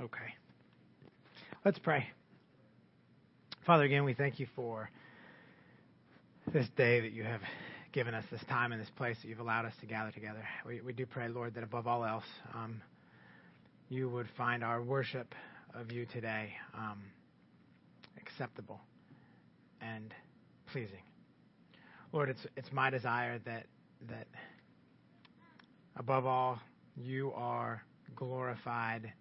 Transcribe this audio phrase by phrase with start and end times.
[0.00, 0.34] Okay.
[1.62, 2.06] Let's pray.
[3.66, 4.88] Father, again, we thank you for
[6.54, 7.42] this day that you have
[7.92, 10.42] given us, this time and this place that you've allowed us to gather together.
[10.66, 12.24] We, we do pray, Lord, that above all else,
[12.54, 12.80] um,
[13.90, 15.34] you would find our worship
[15.74, 17.02] of you today um,
[18.16, 18.80] acceptable
[19.82, 20.14] and
[20.72, 21.02] pleasing.
[22.10, 23.66] Lord, it's, it's my desire that,
[24.08, 24.28] that
[25.96, 26.58] above all,
[26.96, 27.82] you are
[28.16, 29.12] glorified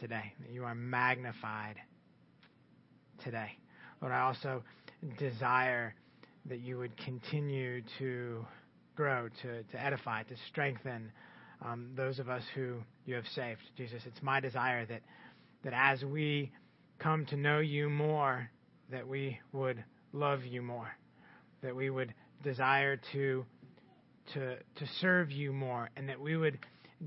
[0.00, 1.76] today, that you are magnified
[3.22, 3.50] today.
[4.00, 4.62] Lord, I also
[5.18, 5.94] desire
[6.46, 8.44] that you would continue to
[8.96, 11.12] grow, to, to edify, to strengthen
[11.62, 13.60] um, those of us who you have saved.
[13.76, 15.02] Jesus, it's my desire that,
[15.64, 16.50] that as we
[16.98, 18.50] come to know you more,
[18.90, 19.82] that we would
[20.12, 20.88] love you more,
[21.62, 23.44] that we would desire to,
[24.32, 26.58] to, to serve you more, and that we would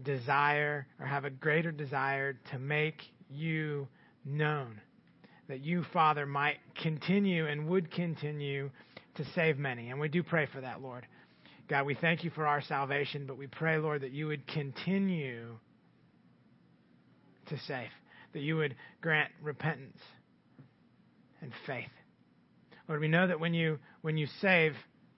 [0.01, 3.87] desire or have a greater desire to make you
[4.25, 4.81] known.
[5.47, 8.69] That you, Father, might continue and would continue
[9.15, 9.89] to save many.
[9.89, 11.05] And we do pray for that, Lord.
[11.69, 15.57] God, we thank you for our salvation, but we pray, Lord, that you would continue
[17.47, 17.89] to save,
[18.33, 19.99] that you would grant repentance
[21.41, 21.89] and faith.
[22.87, 24.73] Lord, we know that when you when you save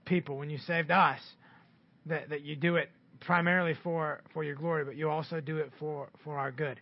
[0.05, 1.19] people, when you saved us,
[2.05, 2.89] that, that you do it
[3.26, 6.80] primarily for, for your glory, but you also do it for, for our good.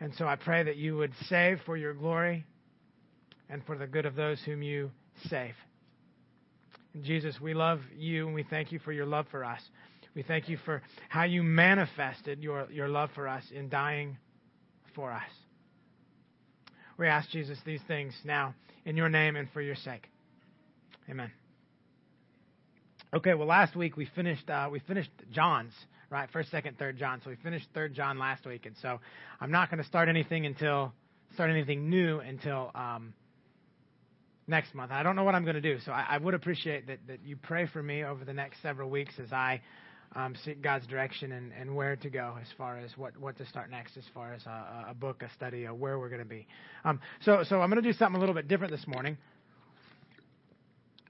[0.00, 2.44] And so I pray that you would save for your glory
[3.48, 4.90] and for the good of those whom you
[5.28, 5.54] save.
[6.94, 9.60] And Jesus, we love you and we thank you for your love for us.
[10.14, 14.16] We thank you for how you manifested your, your love for us in dying
[14.94, 15.22] for us.
[16.96, 20.08] We ask, Jesus, these things now in your name and for your sake.
[21.10, 21.43] Amen.
[23.14, 25.72] Okay, well, last week we finished uh, we finished John's
[26.10, 27.20] right, first, second, third John.
[27.22, 28.98] So we finished third John last week, and so
[29.40, 30.92] I'm not going to start anything until
[31.34, 33.14] start anything new until um,
[34.48, 34.90] next month.
[34.90, 37.20] I don't know what I'm going to do, so I, I, would appreciate that that
[37.24, 39.60] you pray for me over the next several weeks as I
[40.16, 43.46] um, seek God's direction and, and where to go as far as what, what to
[43.46, 46.28] start next, as far as a, a book, a study, or where we're going to
[46.28, 46.48] be.
[46.84, 49.16] Um, so so I'm going to do something a little bit different this morning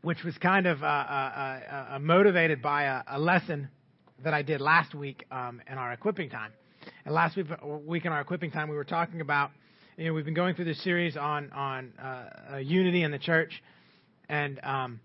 [0.04, 3.70] which was kind of uh, uh, uh, motivated by a, a, lesson
[4.22, 6.52] that I did last week um, in our equipping time.
[7.06, 7.46] And last week,
[7.86, 9.50] week in our equipping time, we were talking about,
[9.96, 13.62] you know, we've been going through this series on on uh, unity in the church,
[14.28, 15.00] and um,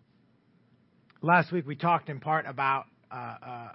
[1.21, 3.67] last week we talked in part about uh, uh,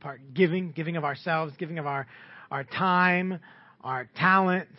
[0.00, 2.06] part giving, giving of ourselves, giving of our
[2.50, 3.40] our time,
[3.82, 4.78] our talents,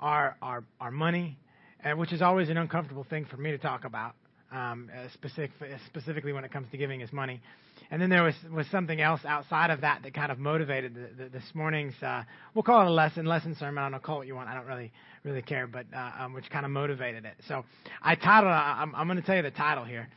[0.00, 1.38] our our our money,
[1.78, 4.16] and which is always an uncomfortable thing for me to talk about
[4.54, 5.50] um, uh, specific,
[5.86, 7.42] specifically when it comes to giving his money.
[7.90, 11.24] And then there was, was something else outside of that that kind of motivated the,
[11.24, 12.22] the, this morning's, uh,
[12.54, 13.78] we'll call it a lesson, lesson sermon.
[13.78, 14.48] I don't know, call what you want.
[14.48, 14.92] I don't really,
[15.24, 17.34] really care, but, uh, um, which kind of motivated it.
[17.48, 17.64] So
[18.00, 20.08] I titled, I'm, I'm going to tell you the title here.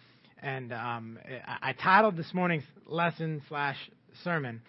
[0.41, 3.77] And, um, I, I titled this morning's lesson slash
[4.23, 4.61] sermon,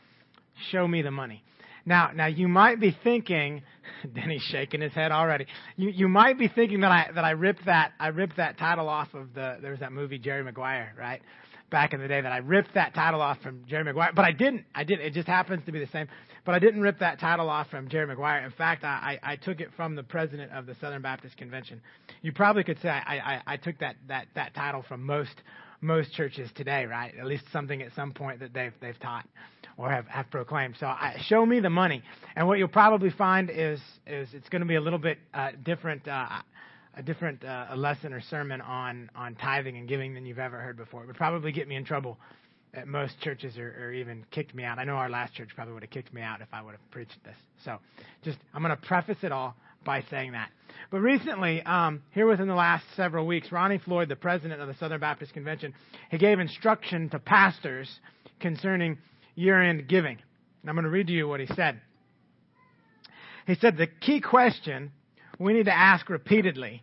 [0.70, 1.42] Show Me the Money.
[1.88, 3.62] Now, now you might be thinking,
[4.14, 5.46] Denny's shaking his head already.
[5.76, 8.90] You you might be thinking that I that I ripped that I ripped that title
[8.90, 11.22] off of the there was that movie Jerry Maguire, right?
[11.70, 14.32] Back in the day that I ripped that title off from Jerry Maguire, but I
[14.32, 14.64] didn't.
[14.74, 15.06] I didn't.
[15.06, 16.08] It just happens to be the same.
[16.44, 18.44] But I didn't rip that title off from Jerry Maguire.
[18.44, 21.80] In fact, I, I, I took it from the president of the Southern Baptist Convention.
[22.22, 25.42] You probably could say I, I, I took that, that, that title from most
[25.80, 27.14] most churches today, right?
[27.18, 29.26] At least something at some point that they've they've taught
[29.78, 30.76] or have, have proclaimed.
[30.78, 32.02] So I, show me the money.
[32.36, 35.52] And what you'll probably find is, is it's going to be a little bit uh,
[35.64, 36.42] different, uh,
[36.96, 40.76] a different uh, lesson or sermon on, on tithing and giving than you've ever heard
[40.76, 41.04] before.
[41.04, 42.18] It would probably get me in trouble
[42.74, 44.80] at most churches or, or even kicked me out.
[44.80, 46.90] I know our last church probably would have kicked me out if I would have
[46.90, 47.36] preached this.
[47.64, 47.78] So
[48.24, 50.50] just, I'm going to preface it all by saying that.
[50.90, 54.74] But recently, um, here within the last several weeks, Ronnie Floyd, the president of the
[54.74, 55.74] Southern Baptist Convention,
[56.10, 57.88] he gave instruction to pastors
[58.40, 58.98] concerning
[59.34, 60.18] year end giving.
[60.62, 61.80] And I'm going to read to you what he said.
[63.46, 64.92] He said the key question
[65.38, 66.82] we need to ask repeatedly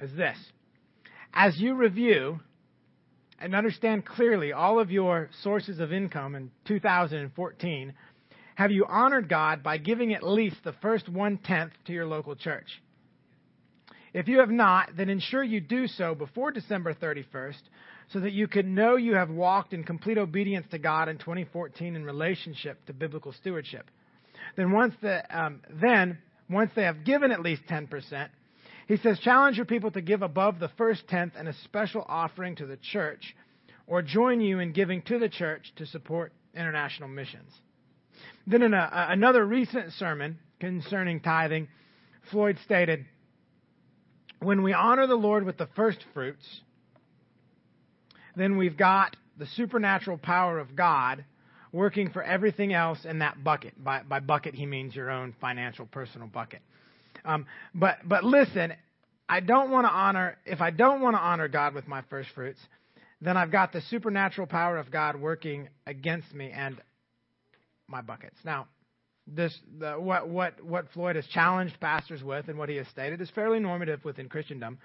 [0.00, 0.36] is this
[1.32, 2.40] As you review
[3.38, 7.94] and understand clearly all of your sources of income in 2014,
[8.56, 12.34] have you honored God by giving at least the first one tenth to your local
[12.34, 12.66] church?
[14.14, 17.60] If you have not, then ensure you do so before December 31st
[18.12, 21.94] so that you can know you have walked in complete obedience to God in 2014
[21.94, 23.90] in relationship to biblical stewardship.
[24.56, 26.16] Then once the um, then
[26.48, 28.28] once they have given at least 10%,
[28.88, 32.56] he says challenge your people to give above the first tenth and a special offering
[32.56, 33.36] to the church,
[33.86, 37.50] or join you in giving to the church to support international missions.
[38.46, 41.68] Then in a, another recent sermon, concerning tithing,
[42.30, 43.06] Floyd stated,
[44.40, 46.44] when we honor the Lord with the first fruits,
[48.36, 51.24] then we've got the supernatural power of God
[51.72, 53.72] working for everything else in that bucket.
[53.82, 56.60] By, by bucket, he means your own financial, personal bucket.
[57.24, 58.72] Um, but but listen,
[59.28, 62.30] I don't want to honor if I don't want to honor God with my first
[62.34, 62.60] fruits,
[63.20, 66.80] then I've got the supernatural power of God working against me and
[67.88, 68.36] my buckets.
[68.44, 68.68] Now,
[69.26, 73.20] this the, what what what Floyd has challenged pastors with and what he has stated
[73.20, 74.78] is fairly normative within Christendom.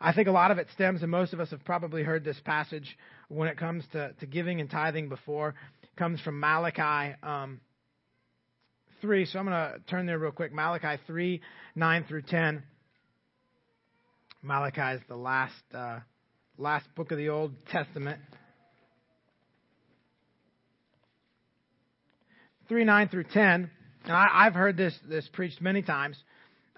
[0.00, 2.38] I think a lot of it stems, and most of us have probably heard this
[2.44, 2.96] passage
[3.28, 5.54] when it comes to, to giving and tithing before.
[5.96, 7.60] Comes from Malachi um,
[9.00, 9.26] 3.
[9.26, 10.52] So I'm going to turn there real quick.
[10.52, 11.40] Malachi 3,
[11.74, 12.62] 9 through 10.
[14.42, 15.98] Malachi is the last uh,
[16.56, 18.20] last book of the Old Testament.
[22.70, 23.68] 3, 9 through 10.
[24.04, 26.16] And I, have heard this, this preached many times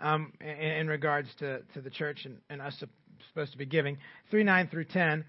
[0.00, 2.83] um, in, in, regards to, to the church and, and, us
[3.29, 3.99] supposed to be giving.
[4.31, 5.25] 3, 9 through 10.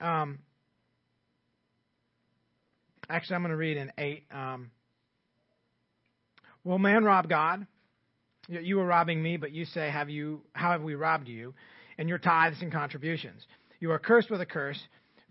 [0.00, 0.38] Um,
[3.10, 4.22] actually, I'm going to read in 8.
[4.32, 4.70] Um,
[6.62, 7.66] Will man rob God?
[8.48, 11.52] You are robbing me, but you say, have you, How have we robbed you?
[11.98, 13.44] And your tithes and contributions.
[13.80, 14.80] You are cursed with a curse,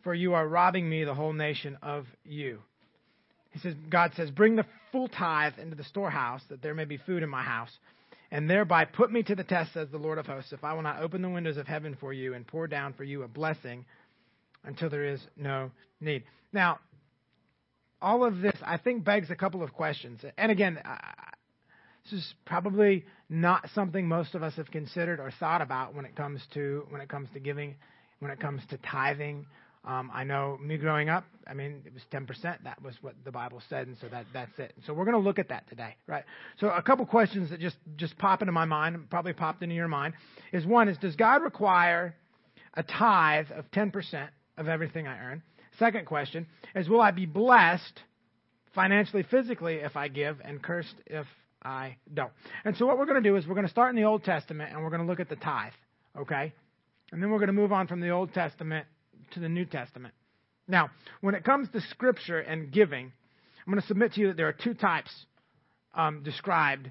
[0.03, 2.59] for you are robbing me, the whole nation, of you.
[3.55, 6.97] He says, God says, Bring the full tithe into the storehouse, that there may be
[6.97, 7.71] food in my house,
[8.29, 10.81] and thereby put me to the test, says the Lord of hosts, if I will
[10.81, 13.85] not open the windows of heaven for you and pour down for you a blessing
[14.65, 15.71] until there is no
[16.01, 16.25] need.
[16.51, 16.79] Now,
[18.01, 20.19] all of this, I think, begs a couple of questions.
[20.37, 20.77] And again,
[22.03, 26.13] this is probably not something most of us have considered or thought about when it
[26.13, 27.75] comes to when it comes to giving,
[28.19, 29.45] when it comes to tithing,
[29.85, 32.41] um, I know me growing up, I mean, it was 10%.
[32.63, 34.73] That was what the Bible said, and so that, that's it.
[34.87, 36.23] So we're going to look at that today, right?
[36.59, 39.87] So a couple questions that just, just pop into my mind, probably popped into your
[39.87, 40.15] mind,
[40.51, 42.15] is one is, does God require
[42.73, 44.27] a tithe of 10%
[44.57, 45.43] of everything I earn?
[45.77, 47.99] Second question is, will I be blessed
[48.73, 51.27] financially, physically if I give, and cursed if
[51.63, 52.31] I don't?
[52.63, 54.23] And so what we're going to do is we're going to start in the Old
[54.23, 55.73] Testament, and we're going to look at the tithe,
[56.17, 56.53] okay?
[57.11, 58.87] And then we're going to move on from the Old Testament
[59.31, 60.13] to the New Testament.
[60.67, 60.89] Now,
[61.21, 63.11] when it comes to Scripture and giving,
[63.65, 65.11] I'm going to submit to you that there are two types
[65.93, 66.89] um, described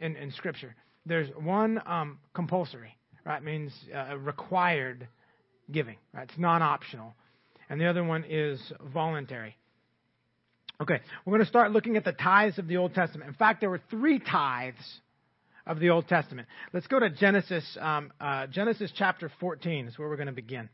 [0.00, 0.74] in, in, Scripture.
[1.06, 3.42] There's one um, compulsory, right?
[3.42, 5.08] Means uh, required
[5.70, 6.28] giving, right?
[6.28, 7.14] It's non-optional,
[7.68, 8.60] and the other one is
[8.92, 9.56] voluntary.
[10.80, 13.28] Okay, we're going to start looking at the tithes of the Old Testament.
[13.28, 15.00] In fact, there were three tithes
[15.66, 16.48] of the Old Testament.
[16.72, 20.68] Let's go to Genesis, um, uh, Genesis chapter 14 is where we're going to begin.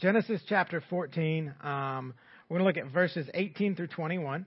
[0.00, 1.52] Genesis chapter 14.
[1.62, 2.14] Um,
[2.48, 4.46] we're going to look at verses 18 through 21.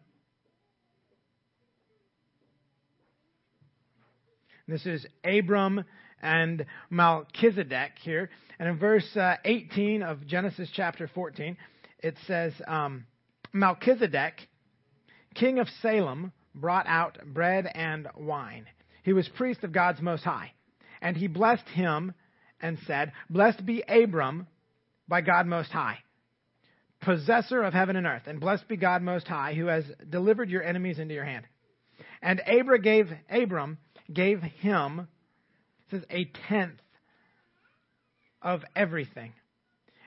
[4.67, 5.85] This is Abram
[6.23, 8.31] and Melchizedek here.
[8.57, 11.56] And in verse uh, 18 of Genesis chapter 14,
[11.99, 13.06] it says um,
[13.53, 14.33] Melchizedek,
[15.35, 18.65] king of Salem, brought out bread and wine.
[19.03, 20.51] He was priest of God's Most High.
[20.99, 22.15] And he blessed him
[22.59, 24.47] and said, Blessed be Abram
[25.07, 26.00] by God Most High,
[27.01, 30.63] possessor of heaven and earth, and blessed be God Most High, who has delivered your
[30.63, 31.45] enemies into your hand.
[32.21, 33.78] And Abram gave Abram
[34.11, 35.07] gave him
[35.92, 36.80] says a tenth
[38.42, 39.33] of everything.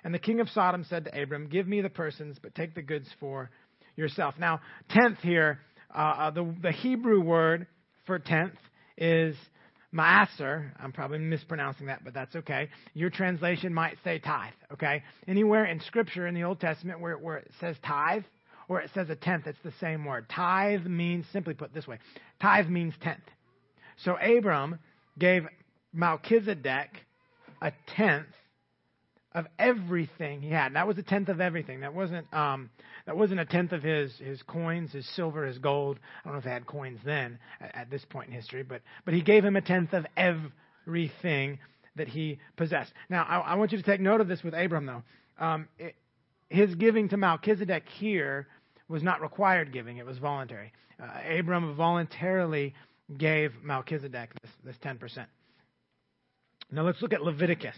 [0.05, 2.83] And the king of Sodom said to Abram, Give me the persons, but take the
[2.83, 3.51] goods for
[3.97, 4.35] yourself.
[4.39, 5.61] Now, tenth here,
[5.95, 7.67] uh, uh the, the Hebrew word
[8.07, 8.59] for tenth
[8.97, 9.37] is
[9.97, 12.69] Maaser, I'm probably mispronouncing that, but that's okay.
[12.95, 15.03] Your translation might say tithe, okay?
[15.27, 18.25] Anywhere in Scripture in the Old Testament where, where it says tithe
[18.69, 20.29] or it says a tenth, it's the same word.
[20.29, 21.99] Tithe means, simply put this way,
[22.41, 23.21] tithe means tenth.
[24.05, 24.79] So Abram
[25.19, 25.47] gave
[25.93, 26.91] Melchizedek
[27.63, 28.27] a tenth
[29.33, 30.75] of everything he had.
[30.75, 31.81] That was a tenth of everything.
[31.81, 32.71] That wasn't um,
[33.07, 35.99] that wasn't a tenth of his his coins, his silver, his gold.
[36.25, 39.15] I don't know if they had coins then at, this point in history, but but
[39.15, 41.59] he gave him a tenth of everything
[41.95, 42.93] that he possessed.
[43.09, 45.03] Now I, I want you to take note of this with Abram though.
[45.39, 45.95] Um, it,
[46.49, 48.47] his giving to Melchizedek here
[48.89, 50.73] was not required giving; it was voluntary.
[51.01, 52.75] Uh, Abram voluntarily
[53.17, 55.29] gave Melchizedek this this ten percent.
[56.71, 57.77] Now let's look at Leviticus.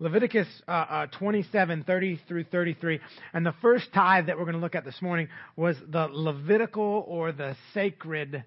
[0.00, 3.00] Leviticus uh, uh, 27, 30 through 33.
[3.32, 7.04] And the first tithe that we're going to look at this morning was the Levitical
[7.08, 8.44] or the sacred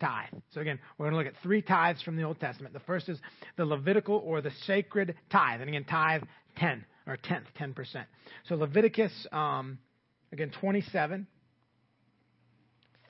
[0.00, 0.32] tithe.
[0.52, 2.72] So again, we're going to look at three tithes from the Old Testament.
[2.72, 3.18] The first is
[3.56, 5.60] the Levitical or the sacred tithe.
[5.60, 6.22] And again, tithe
[6.56, 6.84] 10.
[7.06, 8.04] or tenth, 10%.
[8.48, 9.78] So Leviticus, um,
[10.32, 11.26] again, 27,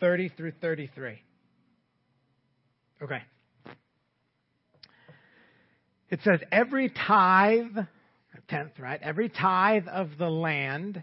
[0.01, 1.23] 30 through 33.
[3.03, 3.23] Okay.
[6.11, 7.77] It says, every tithe,
[8.49, 9.01] tenth, right?
[9.03, 11.03] Every tithe of the land,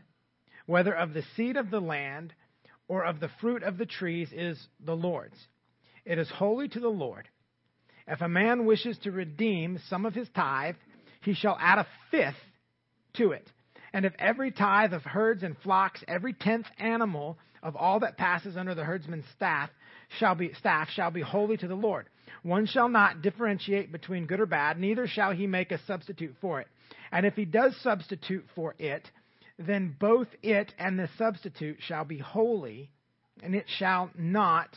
[0.66, 2.34] whether of the seed of the land
[2.88, 5.38] or of the fruit of the trees, is the Lord's.
[6.06, 7.28] It is holy to the Lord.
[8.08, 10.76] If a man wishes to redeem some of his tithe,
[11.22, 12.36] he shall add a fifth
[13.18, 13.48] to it.
[13.94, 18.58] And if every tithe of herds and flocks, every tenth animal of all that passes
[18.58, 19.70] under the herdsman's staff
[20.20, 22.08] shall be staff shall be holy to the Lord.
[22.44, 26.62] One shall not differentiate between good or bad, neither shall he make a substitute for
[26.62, 26.68] it.
[27.12, 29.10] And if he does substitute for it,
[29.58, 32.90] then both it and the substitute shall be holy,
[33.42, 34.70] and it shall not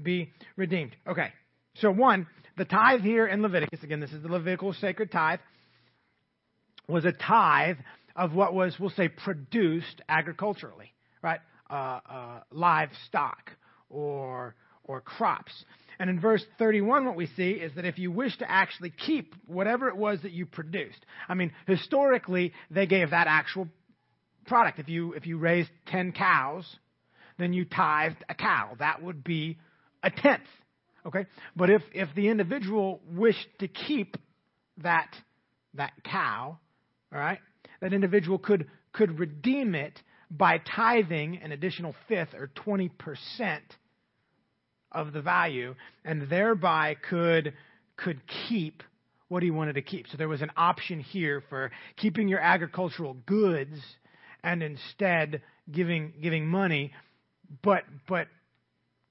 [0.00, 0.96] be redeemed.
[1.06, 1.32] Okay.
[1.76, 2.26] So one,
[2.56, 5.40] the tithe here in Leviticus, again, this is the Levitical sacred tithe,
[6.88, 7.78] was a tithe
[8.16, 11.40] of what was, we'll say, produced agriculturally, right?
[11.70, 13.52] Uh, uh, livestock
[13.88, 15.64] or or crops.
[16.02, 19.36] And in verse 31, what we see is that if you wish to actually keep
[19.46, 23.68] whatever it was that you produced, I mean, historically, they gave that actual
[24.44, 24.80] product.
[24.80, 26.66] If you, if you raised 10 cows,
[27.38, 28.72] then you tithed a cow.
[28.80, 29.58] That would be
[30.02, 30.42] a tenth.
[31.06, 31.26] Okay?
[31.54, 34.16] But if, if the individual wished to keep
[34.78, 35.14] that,
[35.74, 36.58] that cow,
[37.14, 37.38] all right,
[37.80, 42.90] that individual could, could redeem it by tithing an additional fifth or 20%
[44.92, 47.54] of the value and thereby could,
[47.96, 48.82] could keep
[49.28, 50.06] what he wanted to keep.
[50.08, 53.78] So there was an option here for keeping your agricultural goods
[54.44, 56.92] and instead giving, giving money.
[57.62, 58.28] But, but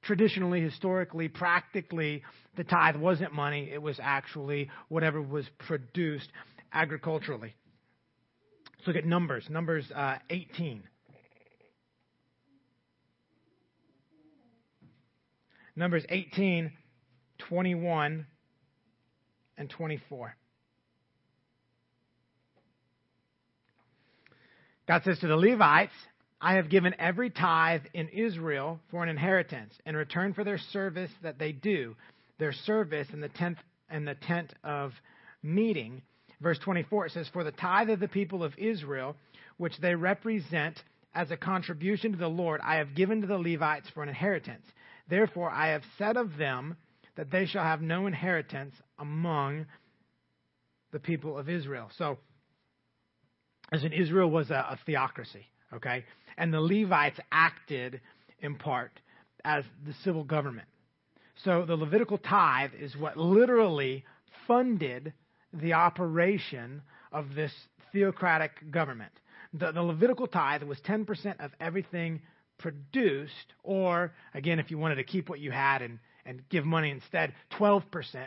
[0.03, 2.23] traditionally, historically, practically,
[2.55, 3.69] the tithe wasn't money.
[3.71, 6.29] It was actually whatever was produced
[6.73, 7.55] agriculturally.
[8.77, 9.45] Let's look at Numbers.
[9.49, 10.83] Numbers uh, 18.
[15.75, 16.71] Numbers 18,
[17.49, 18.25] 21,
[19.57, 20.35] and 24.
[24.87, 25.93] God says to the Levites,
[26.41, 31.11] I have given every tithe in Israel for an inheritance in return for their service
[31.21, 31.95] that they do,
[32.39, 33.59] their service in the tenth
[33.89, 34.91] and the tent of
[35.43, 36.01] meeting.
[36.41, 39.15] Verse 24 it says, For the tithe of the people of Israel,
[39.57, 40.81] which they represent
[41.13, 44.65] as a contribution to the Lord, I have given to the Levites for an inheritance.
[45.11, 46.77] Therefore, I have said of them
[47.17, 49.65] that they shall have no inheritance among
[50.93, 51.89] the people of Israel.
[51.97, 52.17] So,
[53.73, 56.05] as in Israel was a, a theocracy, okay?
[56.37, 57.99] And the Levites acted
[58.39, 59.01] in part
[59.43, 60.69] as the civil government.
[61.43, 64.05] So the Levitical tithe is what literally
[64.47, 65.11] funded
[65.51, 67.51] the operation of this
[67.91, 69.11] theocratic government.
[69.53, 72.21] The, the Levitical tithe was 10% of everything
[72.61, 73.31] produced,
[73.63, 77.33] or again, if you wanted to keep what you had and, and give money instead,
[77.59, 77.83] 12%,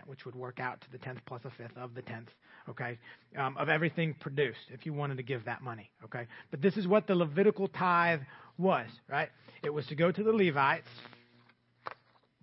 [0.06, 2.28] which would work out to the tenth plus a fifth of the tenth,
[2.68, 2.98] okay,
[3.38, 6.26] um, of everything produced, if you wanted to give that money, okay.
[6.50, 8.20] But this is what the Levitical tithe
[8.58, 9.28] was, right?
[9.62, 10.88] It was to go to the Levites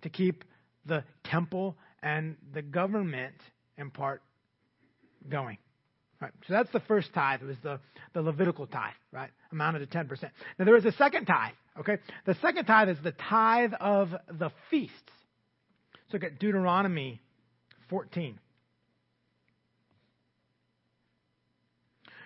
[0.02, 0.44] to keep
[0.86, 3.34] the temple and the government
[3.78, 4.22] in part
[5.28, 5.58] going.
[6.20, 6.32] Right.
[6.46, 7.42] So that's the first tithe.
[7.42, 7.80] It was the,
[8.14, 9.30] the Levitical tithe, right?
[9.50, 10.22] Amounted to 10%.
[10.56, 11.98] Now there is a second tithe, okay?
[12.26, 14.94] The second tithe is the tithe of the feasts.
[15.94, 17.20] Let's look at Deuteronomy
[17.88, 18.38] 14.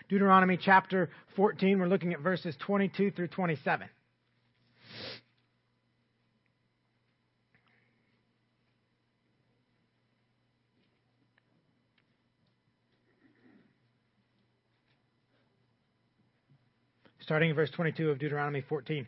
[0.08, 3.88] Deuteronomy chapter 14, we're looking at verses 22 through 27.
[17.26, 19.04] starting in verse 22 of Deuteronomy 14.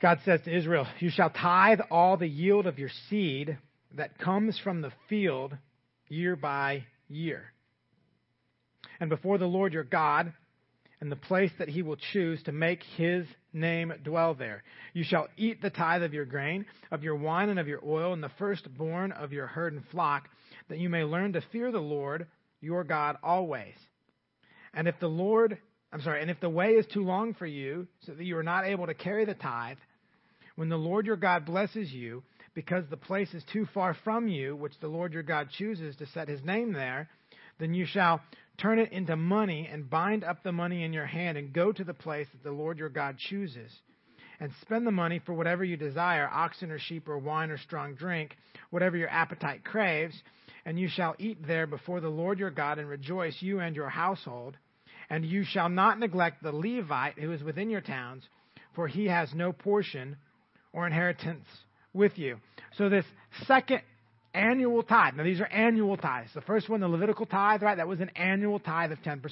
[0.00, 3.58] God says to Israel, You shall tithe all the yield of your seed
[3.94, 5.56] that comes from the field
[6.08, 7.52] year by year.
[9.00, 10.32] And before the Lord your God,
[11.00, 14.62] and the place that he will choose to make his name dwell there.
[14.94, 18.14] You shall eat the tithe of your grain, of your wine, and of your oil,
[18.14, 20.28] and the firstborn of your herd and flock,
[20.68, 22.26] that you may learn to fear the Lord
[22.62, 23.74] your God always.
[24.72, 25.58] And if the Lord
[25.92, 28.42] I'm sorry, and if the way is too long for you, so that you are
[28.42, 29.78] not able to carry the tithe,
[30.56, 32.22] when the Lord your God blesses you,
[32.54, 36.06] because the place is too far from you, which the Lord your God chooses to
[36.06, 37.08] set his name there,
[37.58, 38.20] then you shall
[38.58, 41.84] turn it into money and bind up the money in your hand and go to
[41.84, 43.70] the place that the Lord your God chooses.
[44.40, 47.94] And spend the money for whatever you desire oxen or sheep or wine or strong
[47.94, 48.36] drink,
[48.70, 50.14] whatever your appetite craves.
[50.66, 53.88] And you shall eat there before the Lord your God and rejoice, you and your
[53.88, 54.56] household.
[55.08, 58.24] And you shall not neglect the Levite who is within your towns,
[58.74, 60.16] for he has no portion
[60.76, 61.46] or inheritance
[61.94, 62.36] with you.
[62.76, 63.06] So this
[63.46, 63.80] second
[64.34, 65.14] annual tithe.
[65.14, 66.28] Now these are annual tithes.
[66.34, 67.78] The first one, the Levitical tithe, right?
[67.78, 69.22] That was an annual tithe of 10%.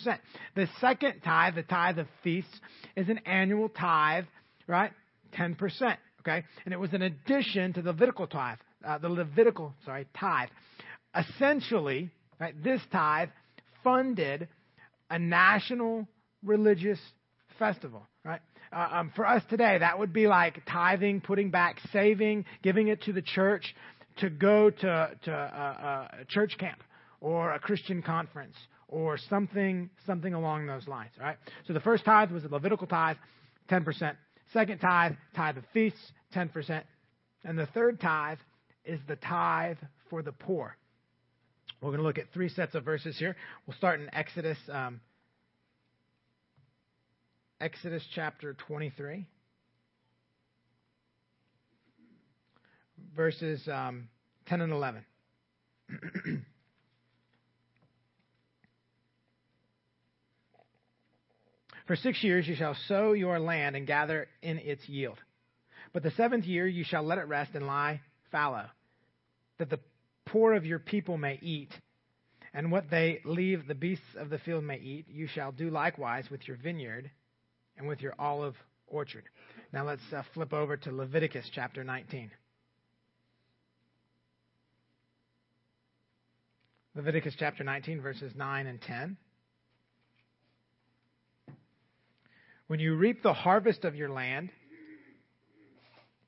[0.57, 2.59] The second tithe, the tithe of feasts,
[2.97, 4.25] is an annual tithe,
[4.67, 4.91] right?
[5.35, 5.97] 10%.
[6.21, 6.43] Okay?
[6.65, 10.49] And it was an addition to the Levitical tithe, uh, the Levitical, sorry, tithe.
[11.15, 12.11] Essentially,
[12.41, 13.29] right, this tithe
[13.85, 14.49] funded
[15.11, 16.09] a national
[16.43, 16.99] religious
[17.59, 18.07] festival?
[18.75, 23.03] Uh, um, for us today, that would be like tithing, putting back, saving, giving it
[23.03, 23.75] to the church
[24.17, 26.83] to go to, to a, uh, uh, a church camp
[27.21, 28.57] or a Christian conference
[28.89, 31.37] or something, something along those lines, right?
[31.67, 33.17] So the first tithe was the Levitical tithe,
[33.71, 34.17] 10%.
[34.53, 36.83] Second tithe, tithe of feasts, 10%.
[37.45, 38.39] And the third tithe
[38.85, 39.79] is the tithe
[40.11, 40.77] for the poor.
[41.81, 43.37] We're going to look at three sets of verses here.
[43.67, 45.01] We'll start in Exodus, um,
[47.61, 49.27] Exodus chapter 23,
[53.17, 54.09] verses um,
[54.47, 55.05] 10 and 11.
[61.87, 65.19] For six years you shall sow your land and gather in its yield.
[65.93, 68.01] But the seventh year you shall let it rest and lie
[68.33, 68.67] fallow,
[69.59, 69.79] that the
[70.27, 71.71] poor of your people may eat,
[72.53, 76.29] and what they leave the beasts of the field may eat, you shall do likewise
[76.31, 77.13] with your vineyard
[77.77, 78.55] and with your olive
[78.87, 79.25] orchard.
[79.73, 82.31] Now let's uh, flip over to Leviticus chapter 19.
[86.95, 89.17] Leviticus chapter 19, verses 9 and 10.
[92.69, 94.51] When you reap the harvest of your land,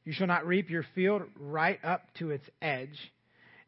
[0.05, 3.13] you shall not reap your field right up to its edge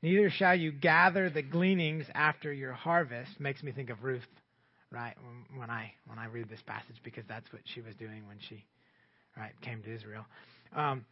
[0.03, 3.41] Neither shall you gather the gleanings after your harvest.
[3.41, 4.27] Makes me think of Ruth,
[4.91, 5.15] right?
[5.57, 8.65] When I when I read this passage, because that's what she was doing when she,
[9.37, 10.25] right, came to Israel.
[10.75, 11.05] Um,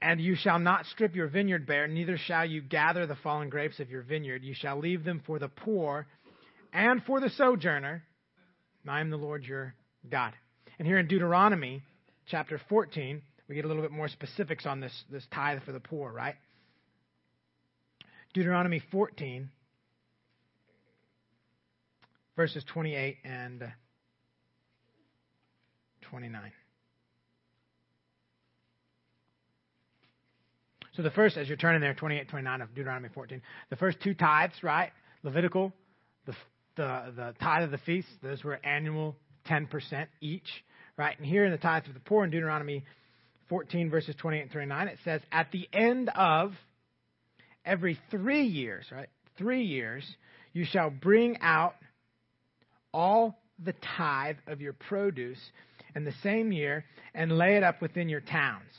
[0.00, 3.80] and you shall not strip your vineyard bare, neither shall you gather the fallen grapes
[3.80, 4.42] of your vineyard.
[4.42, 6.06] You shall leave them for the poor
[6.72, 8.02] and for the sojourner.
[8.86, 9.74] I am the Lord your
[10.10, 10.34] God.
[10.78, 11.82] And here in Deuteronomy
[12.26, 15.80] chapter 14, we get a little bit more specifics on this, this tithe for the
[15.80, 16.34] poor, right?
[18.34, 19.48] Deuteronomy 14,
[22.36, 23.72] verses 28 and
[26.02, 26.52] 29.
[30.96, 34.14] So the first, as you're turning there, 28, 29 of Deuteronomy 14, the first two
[34.14, 34.90] tithes, right?
[35.24, 35.72] Levitical,
[36.26, 36.34] the,
[36.76, 39.16] the, the tithe of the feast, those were annual
[39.48, 40.48] 10% each,
[40.96, 41.18] right?
[41.18, 42.84] And here in the tithe of the poor in Deuteronomy
[43.48, 46.52] 14, verses 28 and 29, it says, At the end of
[47.64, 49.08] every three years, right?
[49.36, 50.04] Three years,
[50.52, 51.74] you shall bring out
[52.94, 55.38] all the tithe of your produce
[55.94, 58.70] in the same year and lay it up within your towns.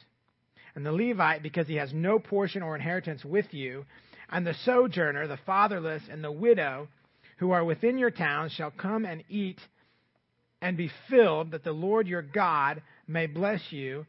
[0.73, 3.85] And the Levite, because he has no portion or inheritance with you,
[4.29, 6.87] and the sojourner, the fatherless, and the widow
[7.37, 9.59] who are within your towns shall come and eat
[10.61, 14.05] and be filled, that the Lord your God may bless you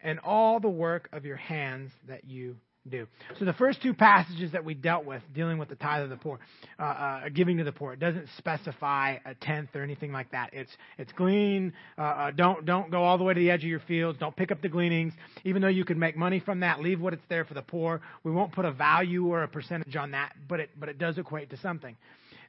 [0.00, 2.56] and all the work of your hands that you
[2.88, 3.06] do.
[3.38, 6.16] So the first two passages that we dealt with, dealing with the tithe of the
[6.16, 6.38] poor,
[6.78, 10.50] uh, uh, giving to the poor, it doesn't specify a tenth or anything like that.
[10.52, 11.74] It's it's glean.
[11.98, 14.18] Uh, uh, don't don't go all the way to the edge of your fields.
[14.18, 15.12] Don't pick up the gleanings.
[15.44, 18.00] Even though you could make money from that, leave what it's there for the poor.
[18.24, 21.18] We won't put a value or a percentage on that, but it but it does
[21.18, 21.96] equate to something.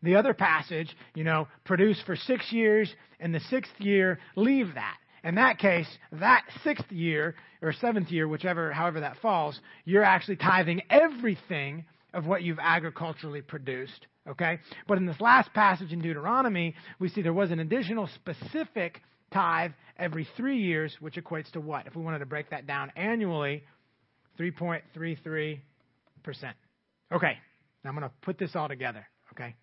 [0.03, 4.97] The other passage, you know, produce for six years, and the sixth year, leave that.
[5.23, 10.37] In that case, that sixth year or seventh year, whichever, however that falls, you're actually
[10.37, 14.07] tithing everything of what you've agriculturally produced.
[14.27, 14.59] Okay?
[14.87, 19.71] But in this last passage in Deuteronomy, we see there was an additional specific tithe
[19.97, 21.87] every three years, which equates to what?
[21.87, 23.63] If we wanted to break that down annually,
[24.39, 25.59] 3.33%.
[27.11, 27.37] Okay,
[27.83, 29.05] now I'm going to put this all together.
[29.33, 29.55] Okay?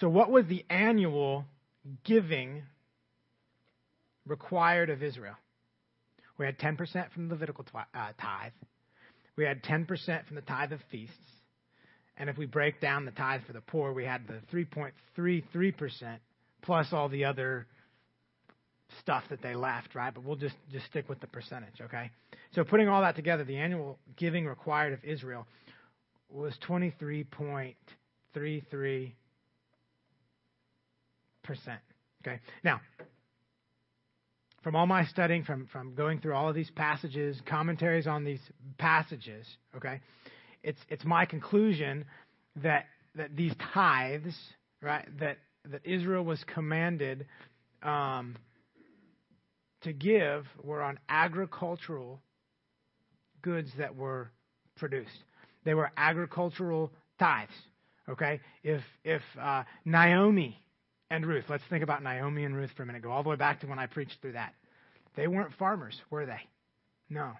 [0.00, 1.46] So, what was the annual
[2.04, 2.62] giving
[4.26, 5.36] required of Israel.
[6.38, 7.82] We had 10% from the Levitical uh,
[8.20, 8.52] tithe.
[9.36, 9.86] We had 10%
[10.26, 11.14] from the tithe of feasts.
[12.18, 16.18] And if we break down the tithe for the poor, we had the 3.33%
[16.62, 17.66] plus all the other
[19.00, 20.12] stuff that they left, right?
[20.12, 22.10] But we'll just, just stick with the percentage, okay?
[22.54, 25.46] So putting all that together, the annual giving required of Israel
[26.30, 27.74] was 23.33
[28.34, 29.12] percent.
[32.26, 32.40] Okay.
[32.64, 32.80] Now,
[34.62, 38.40] from all my studying, from from going through all of these passages, commentaries on these
[38.78, 40.00] passages, okay,
[40.62, 42.04] it's it's my conclusion
[42.62, 44.34] that that these tithes
[44.82, 45.38] right, that,
[45.70, 47.26] that Israel was commanded
[47.82, 48.36] um,
[49.82, 52.20] to give were on agricultural
[53.42, 54.30] goods that were
[54.76, 55.24] produced.
[55.64, 57.52] They were agricultural tithes.
[58.08, 58.40] Okay?
[58.62, 60.60] If, if uh, Naomi
[61.10, 63.02] and Ruth, let's think about Naomi and Ruth for a minute.
[63.02, 64.54] Go all the way back to when I preached through that.
[65.14, 66.40] They weren't farmers, were they?
[67.08, 67.32] No.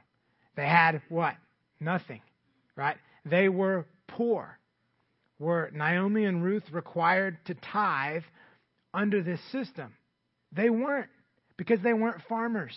[0.57, 1.35] They had what?
[1.81, 2.23] Nothing,
[2.77, 2.97] right?
[3.25, 4.59] They were poor.
[5.39, 8.23] Were Naomi and Ruth required to tithe
[8.95, 9.93] under this system?
[10.53, 11.11] They weren't
[11.57, 12.75] because they weren't farmers.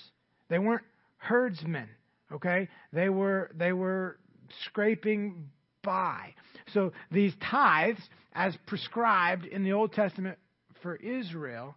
[0.49, 0.83] They weren't
[1.17, 1.87] herdsmen,
[2.33, 2.67] okay?
[2.91, 4.17] They were they were
[4.65, 5.49] scraping
[5.83, 6.33] by.
[6.73, 8.01] So these tithes
[8.33, 10.37] as prescribed in the Old Testament
[10.81, 11.75] for Israel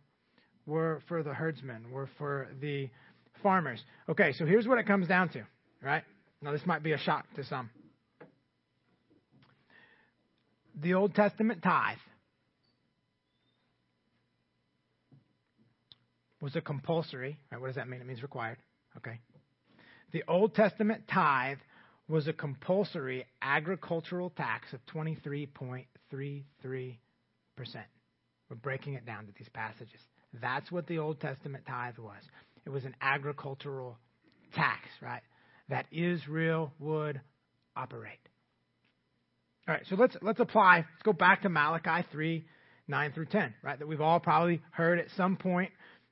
[0.67, 2.91] were for the herdsmen, were for the
[3.43, 3.83] farmers.
[4.09, 5.43] Okay, so here's what it comes down to,
[5.83, 6.05] right?
[6.41, 7.71] Now, this might be a shock to some.
[10.81, 11.99] The Old Testament tithe
[16.41, 17.61] was a compulsory, right?
[17.61, 18.01] What does that mean?
[18.01, 18.59] It means required,
[18.97, 19.21] okay?
[20.13, 21.59] The Old Testament tithe
[22.09, 25.87] was a compulsory agricultural tax of 23.33%.
[28.53, 29.99] We're breaking it down to these passages.
[30.43, 32.21] That's what the Old Testament tithe was.
[32.67, 33.97] It was an agricultural
[34.55, 35.23] tax, right?
[35.71, 37.19] That Israel would
[37.75, 38.19] operate.
[39.67, 40.77] All right, so let's let's apply.
[40.81, 42.45] Let's go back to Malachi three,
[42.87, 43.79] nine through ten, right?
[43.79, 45.71] That we've all probably heard at some point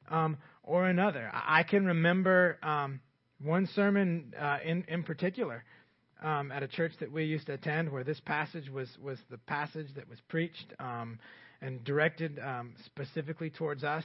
[0.09, 1.31] um, or another.
[1.35, 3.01] I can remember um,
[3.45, 5.63] one sermon uh, in in particular
[6.23, 9.37] um, at a church that we used to attend, where this passage was was the
[9.37, 11.19] passage that was preached um,
[11.63, 14.05] and directed um, specifically towards us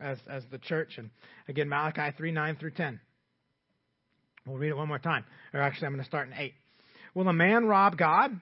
[0.00, 0.98] as, as the church.
[0.98, 1.10] And
[1.48, 3.00] again, Malachi 3 9 through 10.
[4.46, 5.24] We'll read it one more time.
[5.52, 6.54] Or actually, I'm going to start in 8.
[7.14, 8.32] Will a man rob God?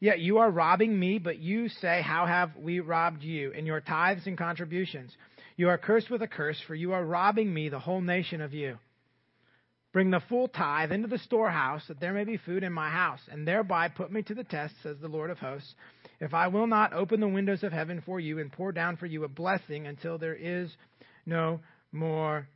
[0.00, 3.52] Yet you are robbing me, but you say, How have we robbed you?
[3.52, 5.12] In your tithes and contributions.
[5.56, 8.52] You are cursed with a curse, for you are robbing me, the whole nation of
[8.52, 8.78] you.
[9.94, 13.20] Bring the full tithe into the storehouse, that there may be food in my house,
[13.30, 15.72] and thereby put me to the test, says the Lord of hosts,
[16.18, 19.06] if I will not open the windows of heaven for you and pour down for
[19.06, 20.68] you a blessing until there is
[21.26, 21.60] no
[21.92, 22.48] more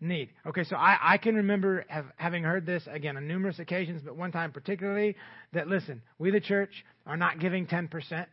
[0.00, 0.28] need.
[0.46, 4.16] Okay, so I, I can remember have, having heard this again on numerous occasions, but
[4.16, 5.16] one time particularly
[5.52, 8.26] that listen, we the church are not giving 10%.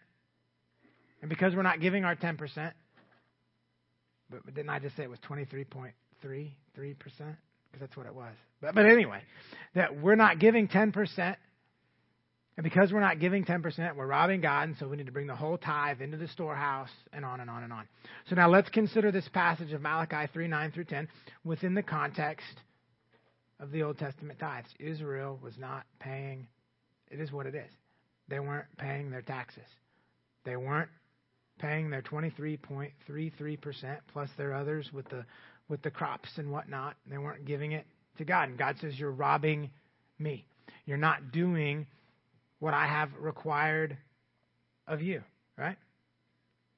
[1.23, 2.37] And because we're not giving our 10%,
[4.29, 7.35] but, but didn't I just say it was 23.33%?
[7.77, 8.33] Because that's what it was.
[8.61, 9.21] But, but anyway,
[9.75, 11.35] that we're not giving 10%.
[12.57, 15.27] And because we're not giving 10%, we're robbing God, and so we need to bring
[15.27, 17.87] the whole tithe into the storehouse, and on and on and on.
[18.29, 21.07] So now let's consider this passage of Malachi 3 9 through 10
[21.43, 22.47] within the context
[23.59, 24.69] of the Old Testament tithes.
[24.79, 26.47] Israel was not paying,
[27.11, 27.69] it is what it is.
[28.27, 29.63] They weren't paying their taxes.
[30.43, 30.89] They weren't
[31.59, 35.25] paying their 23.33% plus their others with the
[35.69, 36.95] with the crops and whatnot.
[37.09, 37.85] They weren't giving it
[38.17, 38.49] to God.
[38.49, 39.69] And God says, You're robbing
[40.19, 40.45] me.
[40.85, 41.85] You're not doing
[42.59, 43.97] what I have required
[44.87, 45.21] of you,
[45.57, 45.77] right?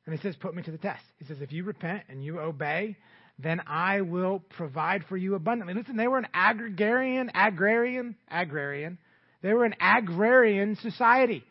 [0.05, 1.03] And he says, Put me to the test.
[1.19, 2.97] He says, If you repent and you obey,
[3.37, 5.73] then I will provide for you abundantly.
[5.73, 8.97] Listen, they were an agrarian, agrarian, agrarian.
[9.41, 11.43] They were an agrarian society.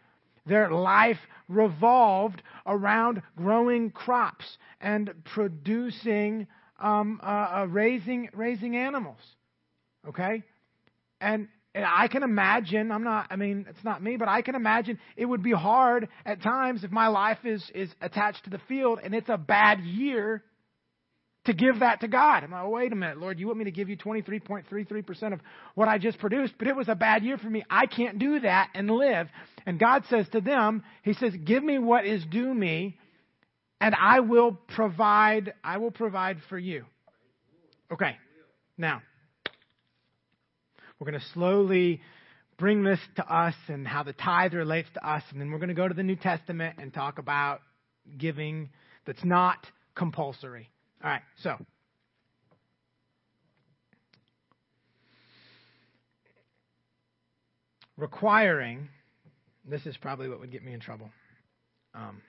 [0.44, 6.46] Their life revolved around growing crops and producing
[6.78, 9.20] um, uh, uh, raising raising animals.
[10.08, 10.42] Okay,
[11.20, 12.92] and, and I can imagine.
[12.92, 13.26] I'm not.
[13.30, 16.84] I mean, it's not me, but I can imagine it would be hard at times
[16.84, 20.42] if my life is is attached to the field and it's a bad year
[21.48, 22.44] to give that to God.
[22.44, 25.40] I'm like, oh, wait a minute, Lord, you want me to give you 23.33% of
[25.74, 27.64] what I just produced, but it was a bad year for me.
[27.70, 29.28] I can't do that and live.
[29.64, 32.98] And God says to them, He says, give me what is due me
[33.80, 36.84] and I will provide I will provide for you.
[37.92, 38.16] Okay.
[38.76, 39.02] Now,
[40.98, 42.00] we're going to slowly
[42.58, 45.68] bring this to us and how the tithe relates to us and then we're going
[45.68, 47.60] to go to the New Testament and talk about
[48.16, 48.70] giving
[49.06, 49.58] that's not
[49.94, 50.68] compulsory.
[51.02, 51.22] All right.
[51.42, 51.56] So,
[57.96, 58.88] requiring
[59.68, 61.10] this is probably what would get me in trouble.
[61.94, 62.22] Um,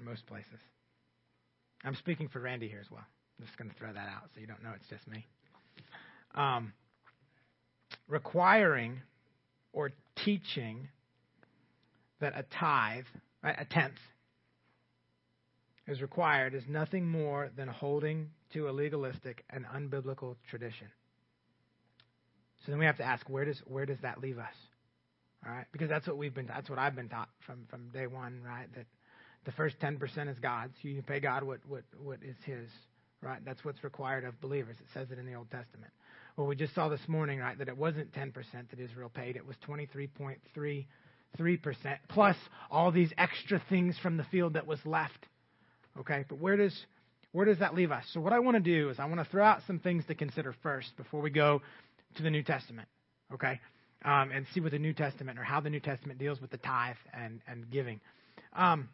[0.00, 0.60] in most places.
[1.84, 3.04] I'm speaking for Randy here as well.
[3.38, 5.26] I'm just going to throw that out so you don't know it's just me.
[6.34, 6.72] Um,
[8.08, 9.00] requiring
[9.72, 9.90] or
[10.24, 10.88] teaching
[12.20, 13.04] that a tithe,
[13.42, 13.94] right, a tenth,
[15.86, 20.86] is required is nothing more than holding to a legalistic and unbiblical tradition.
[22.64, 24.54] So then we have to ask, where does where does that leave us?
[25.46, 28.06] All right, because that's what we've been that's what I've been taught from from day
[28.06, 28.66] one, right?
[28.74, 28.86] That
[29.44, 30.74] the first 10% is God's.
[30.82, 32.68] You pay God what, what, what is His,
[33.22, 33.40] right?
[33.44, 34.76] That's what's required of believers.
[34.80, 35.92] It says it in the Old Testament.
[36.36, 38.32] Well, we just saw this morning, right, that it wasn't 10%
[38.70, 39.36] that Israel paid.
[39.36, 40.86] It was 23.33%
[42.08, 42.36] plus
[42.70, 45.26] all these extra things from the field that was left.
[45.98, 46.74] Okay, but where does
[47.32, 48.04] where does that leave us?
[48.12, 50.14] So what I want to do is I want to throw out some things to
[50.14, 51.62] consider first before we go
[52.16, 52.88] to the New Testament.
[53.34, 53.60] Okay,
[54.04, 56.56] um, and see what the New Testament or how the New Testament deals with the
[56.58, 58.00] tithe and and giving.
[58.54, 58.88] Um,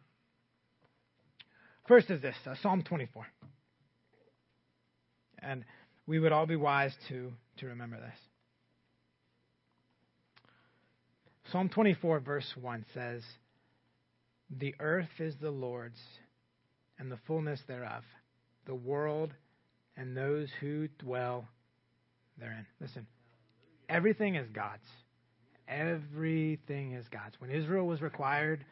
[1.87, 3.25] first is this uh, Psalm 24,
[5.39, 5.63] and
[6.05, 8.17] we would all be wise to, to remember this.
[11.51, 13.23] Psalm 24, verse 1 says,
[14.49, 15.99] The earth is the Lord's
[16.99, 18.03] and the fullness thereof,
[18.65, 19.33] the world
[19.95, 21.47] and those who dwell
[22.39, 22.65] therein.
[22.81, 23.07] Listen,
[23.89, 24.87] everything is God's.
[25.67, 27.35] Everything is God's.
[27.39, 28.63] When Israel was required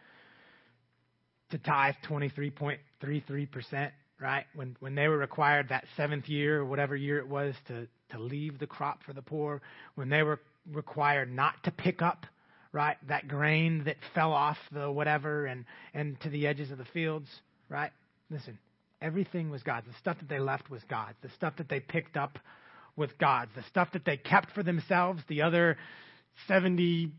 [1.51, 4.45] to tithe 23.33%, right?
[4.55, 8.19] When when they were required that seventh year or whatever year it was to to
[8.19, 9.61] leave the crop for the poor,
[9.95, 10.39] when they were
[10.71, 12.25] required not to pick up
[12.71, 16.85] right that grain that fell off the whatever and and to the edges of the
[16.85, 17.27] fields,
[17.69, 17.91] right?
[18.29, 18.57] Listen,
[19.01, 19.87] everything was God's.
[19.87, 21.17] The stuff that they left was God's.
[21.21, 22.39] The stuff that they picked up
[22.95, 23.51] was God's.
[23.55, 25.77] The stuff that they kept for themselves, the other
[26.47, 27.11] seventy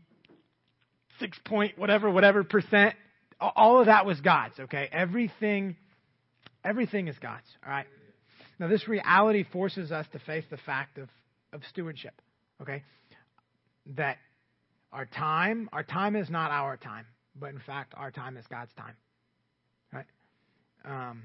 [1.19, 2.95] six point whatever whatever percent,
[3.39, 4.59] all of that was God's.
[4.59, 5.75] Okay, everything
[6.67, 7.85] Everything is God's, all right?
[8.59, 11.07] Now, this reality forces us to face the fact of,
[11.53, 12.21] of stewardship,
[12.61, 12.83] okay?
[13.95, 14.17] That
[14.91, 17.05] our time, our time is not our time,
[17.39, 18.95] but in fact, our time is God's time,
[19.93, 20.05] right?
[20.83, 21.23] Um,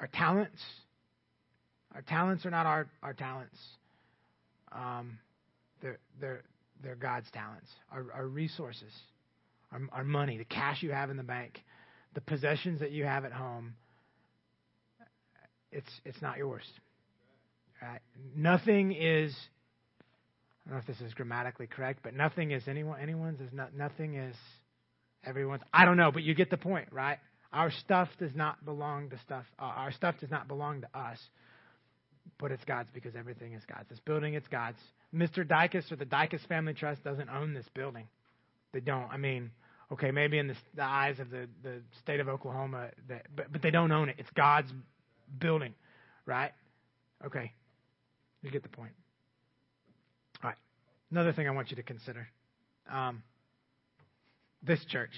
[0.00, 0.60] our talents,
[1.94, 3.56] our talents are not our, our talents.
[4.72, 5.18] Um,
[5.80, 6.42] they're, they're,
[6.82, 7.68] they're God's talents.
[7.92, 8.92] Our, our resources,
[9.72, 11.62] our, our money, the cash you have in the bank,
[12.14, 13.74] the possessions that you have at home,
[15.72, 16.64] it's it's not yours.
[17.80, 18.00] Right?
[18.36, 19.34] Nothing is.
[20.66, 23.40] I don't know if this is grammatically correct, but nothing is anyone anyone's.
[23.40, 24.36] Is not nothing is
[25.24, 25.62] everyone's.
[25.72, 27.18] I don't know, but you get the point, right?
[27.52, 29.44] Our stuff does not belong to stuff.
[29.58, 31.18] Uh, our stuff does not belong to us,
[32.38, 33.88] but it's God's because everything is God's.
[33.88, 34.78] This building, it's God's.
[35.14, 35.44] Mr.
[35.44, 38.06] Dicus or the Dicus Family Trust doesn't own this building.
[38.72, 39.10] They don't.
[39.10, 39.50] I mean,
[39.92, 43.62] okay, maybe in the, the eyes of the, the state of Oklahoma, that, but but
[43.62, 44.16] they don't own it.
[44.18, 44.72] It's God's
[45.38, 45.74] building,
[46.26, 46.52] right?
[47.24, 47.52] Okay.
[48.42, 48.92] You get the point.
[50.42, 50.56] All right.
[51.10, 52.26] Another thing I want you to consider.
[52.90, 53.22] Um,
[54.62, 55.12] this church,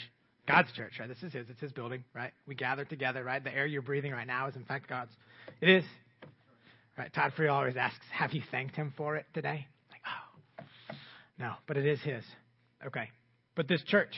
[0.47, 1.09] God's church, right?
[1.09, 1.49] This is His.
[1.49, 2.33] It's His building, right?
[2.47, 3.43] We gather together, right?
[3.43, 5.13] The air you're breathing right now is, in fact, God's.
[5.61, 5.85] It is.
[6.99, 7.13] Right?
[7.13, 10.95] Todd Friel always asks, "Have you thanked Him for it today?" Like, oh,
[11.39, 12.25] no, but it is His.
[12.87, 13.09] Okay,
[13.55, 14.15] but this church,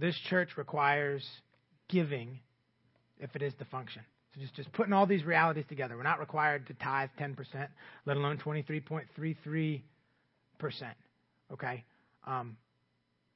[0.00, 1.24] this church requires
[1.88, 2.38] giving
[3.18, 4.02] if it is to function.
[4.34, 5.96] So just, just putting all these realities together.
[5.96, 7.36] We're not required to tithe 10%,
[8.06, 9.82] let alone 23.33%.
[11.52, 11.84] Okay?
[12.26, 12.56] Um,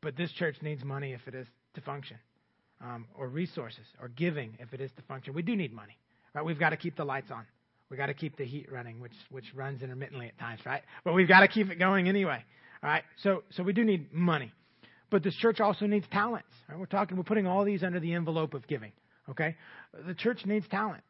[0.00, 2.18] but this church needs money if it is to function,
[2.81, 5.35] um, or resources, or giving if it is to function.
[5.35, 5.98] We do need money.
[6.35, 6.44] Right?
[6.44, 7.44] We've got to keep the lights on.
[7.90, 10.83] We've got to keep the heat running, which, which runs intermittently at times, right?
[11.05, 12.44] But we've got to keep it going anyway.
[12.83, 13.03] All right?
[13.22, 14.53] So, so we do need money.
[15.14, 16.48] But this church also needs talents.
[16.68, 16.77] Right?
[16.77, 18.90] We're talking, we're putting all these under the envelope of giving.
[19.31, 19.55] Okay,
[20.09, 21.05] the church needs talent.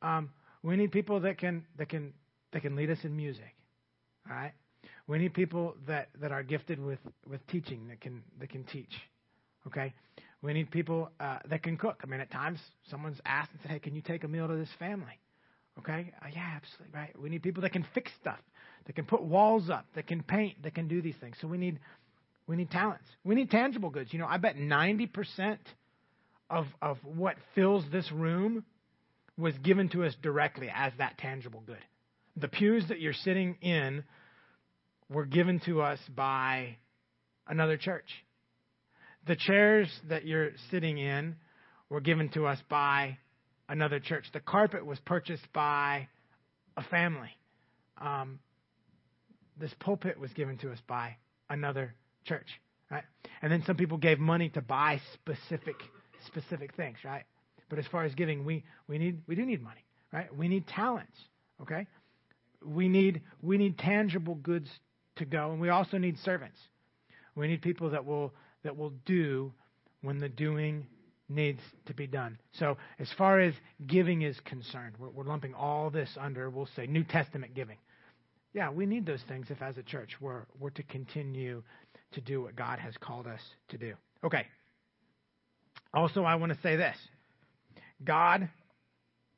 [0.00, 0.30] Um,
[0.62, 2.12] we need people that can that can
[2.52, 3.52] that can lead us in music.
[4.30, 4.52] All right,
[5.08, 8.92] we need people that, that are gifted with, with teaching that can that can teach.
[9.66, 9.92] Okay,
[10.40, 12.00] we need people uh, that can cook.
[12.04, 12.60] I mean, at times
[12.92, 15.18] someone's asked and said, "Hey, can you take a meal to this family?"
[15.80, 17.10] Okay, uh, yeah, absolutely right.
[17.18, 18.38] We need people that can fix stuff,
[18.86, 21.34] that can put walls up, that can paint, that can do these things.
[21.40, 21.80] So we need
[22.46, 23.04] we need talents.
[23.24, 24.12] We need tangible goods.
[24.12, 25.60] You know, I bet ninety percent
[26.50, 28.64] of, of what fills this room
[29.38, 31.78] was given to us directly as that tangible good.
[32.36, 34.04] The pews that you're sitting in
[35.08, 36.76] were given to us by
[37.46, 38.08] another church.
[39.26, 41.36] The chairs that you're sitting in
[41.88, 43.18] were given to us by
[43.68, 44.24] another church.
[44.32, 46.08] The carpet was purchased by
[46.76, 47.30] a family.
[48.00, 48.40] Um,
[49.58, 51.16] this pulpit was given to us by
[51.48, 52.48] another church,
[52.90, 53.04] right?
[53.40, 55.76] And then some people gave money to buy specific
[56.26, 57.24] specific things, right?
[57.68, 60.34] But as far as giving, we, we need we do need money, right?
[60.36, 61.16] We need talents,
[61.62, 61.86] okay?
[62.64, 64.68] We need we need tangible goods
[65.16, 66.58] to go, and we also need servants.
[67.34, 68.32] We need people that will
[68.62, 69.52] that will do
[70.02, 70.86] when the doing
[71.28, 72.38] needs to be done.
[72.52, 73.54] So, as far as
[73.86, 77.78] giving is concerned, we're, we're, lumping all this under, we'll say, New Testament giving.
[78.52, 81.62] Yeah, we need those things if, as a church, we're, we're to continue
[82.12, 83.94] to do what God has called us to do.
[84.24, 84.46] Okay,
[85.94, 86.96] Also, I want to say this
[88.04, 88.48] God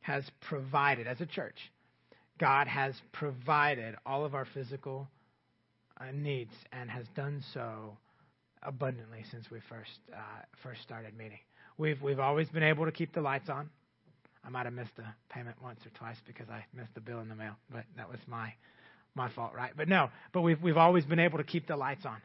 [0.00, 1.56] has provided, as a church,
[2.38, 5.08] God has provided all of our physical
[6.00, 7.96] uh, needs and has done so
[8.62, 10.18] abundantly since we first uh,
[10.62, 11.38] first started meeting.
[11.78, 13.70] We've we've always been able to keep the lights on.
[14.44, 17.28] I might have missed a payment once or twice because I missed the bill in
[17.28, 18.52] the mail, but that was my
[19.14, 19.72] my fault, right?
[19.76, 22.20] But no, but we've we've always been able to keep the lights on.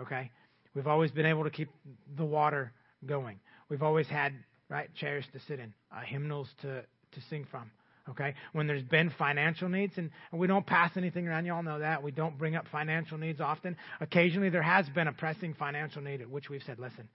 [0.00, 0.30] Okay?
[0.74, 1.70] We've always been able to keep
[2.16, 2.72] the water
[3.04, 3.40] going.
[3.68, 4.32] We've always had
[4.68, 7.70] right chairs to sit in, uh, hymnals to to sing from.
[8.10, 8.34] Okay?
[8.52, 11.78] When there's been financial needs, and, and we don't pass anything around, you all know
[11.78, 12.02] that.
[12.02, 13.76] We don't bring up financial needs often.
[14.00, 17.08] Occasionally, there has been a pressing financial need at which we've said, listen,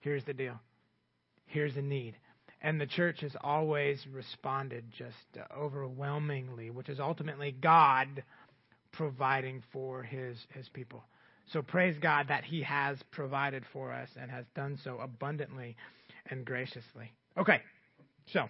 [0.00, 0.60] here's the deal.
[1.46, 2.16] Here's a need.
[2.60, 8.22] And the church has always responded just uh, overwhelmingly, which is ultimately God
[8.92, 11.04] providing for his, his people.
[11.52, 15.76] So praise God that he has provided for us and has done so abundantly
[16.30, 17.12] and graciously.
[17.36, 17.60] Okay,
[18.32, 18.48] so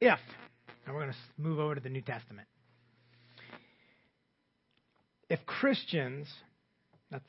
[0.00, 0.18] if,
[0.86, 2.48] and we're going to move over to the New Testament.
[5.28, 6.26] If Christians,
[7.10, 7.24] that's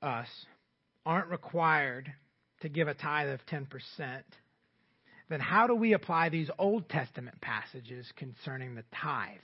[0.00, 0.28] us,
[1.06, 2.12] aren't required
[2.60, 3.66] to give a tithe of 10%,
[5.28, 9.38] then how do we apply these Old Testament passages concerning the tithe?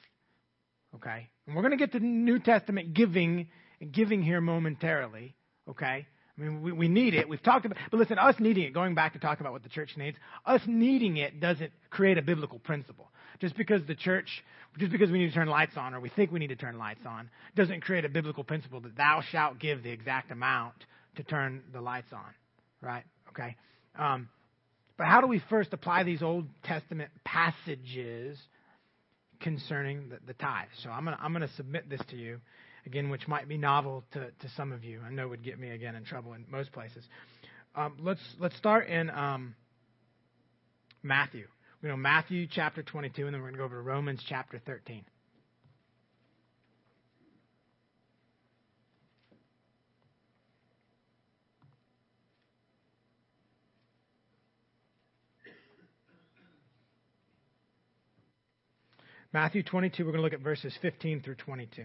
[0.95, 1.29] Okay?
[1.47, 3.49] And we're going to get to New Testament giving
[3.93, 5.35] giving here momentarily,
[5.69, 6.07] okay?
[6.37, 7.29] I mean, we, we need it.
[7.29, 9.69] We've talked about, but listen, us needing it, going back to talk about what the
[9.69, 13.11] church needs, us needing it doesn't create a biblical principle.
[13.41, 14.43] Just because the church,
[14.79, 16.79] just because we need to turn lights on or we think we need to turn
[16.79, 20.75] lights on, doesn't create a biblical principle that thou shalt give the exact amount
[21.17, 22.35] to turn the lights on,
[22.81, 23.05] right?
[23.31, 23.57] Okay.
[23.99, 24.29] Um,
[24.97, 28.39] but how do we first apply these Old Testament passages
[29.41, 30.69] concerning the, the tithe?
[30.83, 32.41] So I'm gonna I'm gonna submit this to you
[32.87, 35.01] again, which might be novel to, to some of you.
[35.07, 37.05] I know would get me again in trouble in most places.
[37.75, 39.55] Um, let's let's start in um,
[41.03, 41.47] Matthew.
[41.83, 44.61] We know Matthew chapter 22, and then we're going to go over to Romans chapter
[44.67, 45.05] 13.
[59.31, 61.83] Matthew 22, we're going to look at verses 15 through 22.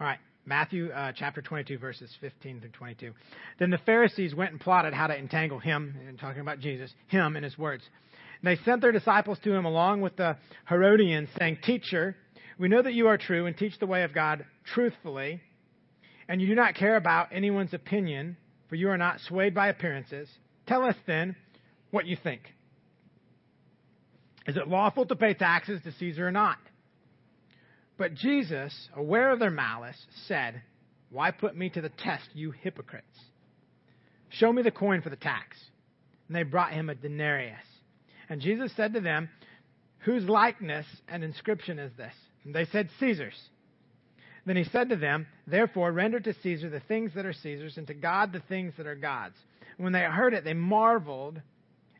[0.00, 3.12] All right, Matthew uh, chapter 22, verses 15 through 22.
[3.58, 7.36] Then the Pharisees went and plotted how to entangle him, and talking about Jesus, him
[7.36, 7.84] and his words.
[8.40, 12.16] And they sent their disciples to him along with the Herodians, saying, Teacher,
[12.58, 15.42] we know that you are true and teach the way of God truthfully,
[16.26, 20.28] and you do not care about anyone's opinion, for you are not swayed by appearances.
[20.66, 21.36] Tell us then
[21.90, 22.42] what you think.
[24.46, 26.58] Is it lawful to pay taxes to Caesar or not?
[27.98, 30.62] But Jesus, aware of their malice, said,
[31.10, 33.06] Why put me to the test, you hypocrites?
[34.30, 35.56] Show me the coin for the tax.
[36.28, 37.56] And they brought him a denarius.
[38.28, 39.28] And Jesus said to them,
[40.00, 42.14] Whose likeness and inscription is this?
[42.44, 43.38] And they said, Caesar's.
[44.48, 47.86] Then he said to them, Therefore, render to Caesar the things that are Caesar's, and
[47.86, 49.36] to God the things that are God's.
[49.76, 51.42] When they heard it, they marveled,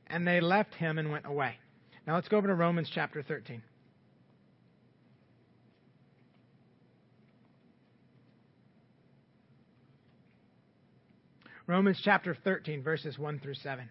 [0.07, 1.57] and they left him and went away.
[2.07, 3.63] Now let's go over to Romans chapter 13.
[11.67, 13.91] Romans chapter 13, verses 1 through 7.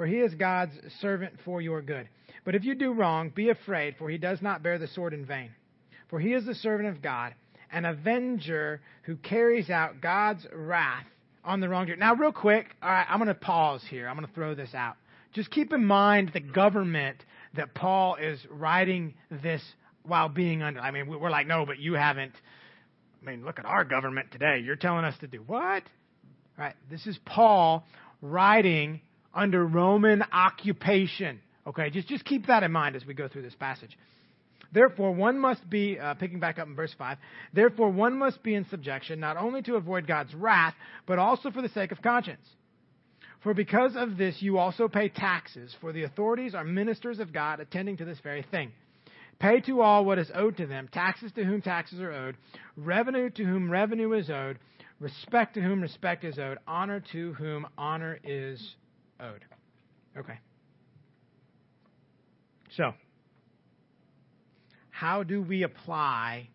[0.00, 0.72] For he is God's
[1.02, 2.08] servant for your good.
[2.46, 5.26] But if you do wrong, be afraid, for he does not bear the sword in
[5.26, 5.50] vain.
[6.08, 7.34] For he is the servant of God,
[7.70, 11.04] an avenger who carries out God's wrath
[11.44, 11.96] on the wrongdoer.
[11.96, 14.08] Now, real quick, all right, I'm going to pause here.
[14.08, 14.96] I'm going to throw this out.
[15.34, 17.18] Just keep in mind the government
[17.56, 19.60] that Paul is writing this
[20.04, 20.80] while being under.
[20.80, 22.32] I mean, we're like, no, but you haven't
[23.20, 24.62] I mean, look at our government today.
[24.64, 25.82] You're telling us to do what?
[26.56, 26.74] Right?
[26.90, 27.84] This is Paul
[28.22, 29.02] writing
[29.34, 31.40] under Roman occupation.
[31.66, 33.96] Okay, just, just keep that in mind as we go through this passage.
[34.72, 37.18] Therefore, one must be, uh, picking back up in verse 5,
[37.52, 40.74] therefore one must be in subjection, not only to avoid God's wrath,
[41.06, 42.46] but also for the sake of conscience.
[43.42, 47.58] For because of this you also pay taxes, for the authorities are ministers of God
[47.58, 48.70] attending to this very thing.
[49.38, 52.36] Pay to all what is owed to them, taxes to whom taxes are owed,
[52.76, 54.58] revenue to whom revenue is owed,
[55.00, 58.74] respect to whom respect is owed, honor to whom honor is
[59.20, 59.44] owed.
[60.18, 60.38] Okay.
[62.76, 62.92] So,
[64.90, 66.48] how do we apply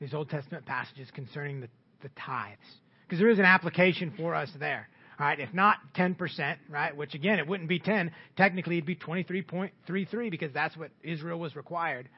[0.00, 1.68] these Old Testament passages concerning the,
[2.02, 2.58] the tithes?
[3.06, 4.88] Because there is an application for us there.
[5.18, 8.96] All right, if not 10%, right, which again, it wouldn't be 10, technically it'd be
[8.96, 12.08] 23.33 because that's what Israel was required.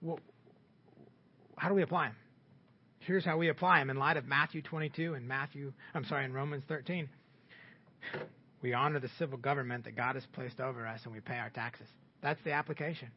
[0.00, 0.20] Well,
[1.56, 2.16] how do we apply them?
[3.00, 6.32] Here's how we apply them in light of Matthew 22 and Matthew, I'm sorry, in
[6.32, 7.08] Romans 13.
[8.62, 11.50] We honor the civil government that God has placed over us and we pay our
[11.50, 11.86] taxes.
[12.22, 13.08] That's the application.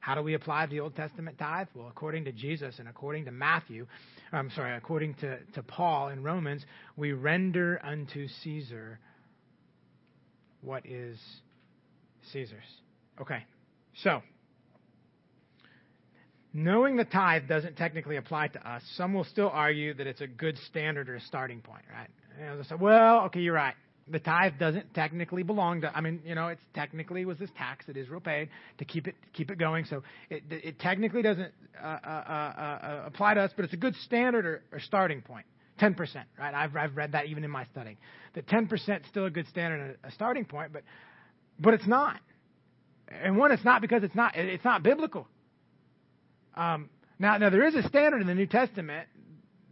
[0.00, 1.68] How do we apply the Old Testament tithe?
[1.74, 3.86] Well, according to Jesus and according to Matthew,
[4.32, 6.64] I'm sorry, according to, to Paul in Romans,
[6.96, 8.98] we render unto Caesar
[10.62, 11.18] what is
[12.32, 12.64] Caesar's.
[13.20, 13.44] Okay,
[14.02, 14.22] so
[16.54, 20.26] knowing the tithe doesn't technically apply to us, some will still argue that it's a
[20.26, 22.08] good standard or a starting point, right?
[22.38, 23.74] And they'll say, well, okay, you're right
[24.10, 25.96] the tithe doesn't technically belong to.
[25.96, 28.48] I mean, you know, it's technically was this tax that Israel paid
[28.78, 29.84] to keep it keep it going.
[29.84, 31.52] So it, it technically doesn't
[31.82, 35.22] uh, uh, uh, uh, apply to us, but it's a good standard or, or starting
[35.22, 35.46] point.
[35.78, 36.54] Ten percent, right?
[36.54, 37.96] I've I've read that even in my studying.
[38.34, 40.82] That ten percent still a good standard and a, a starting point, but
[41.58, 42.20] but it's not.
[43.08, 45.26] And one, it's not because it's not it's not biblical.
[46.54, 49.08] Um, now, now there is a standard in the New Testament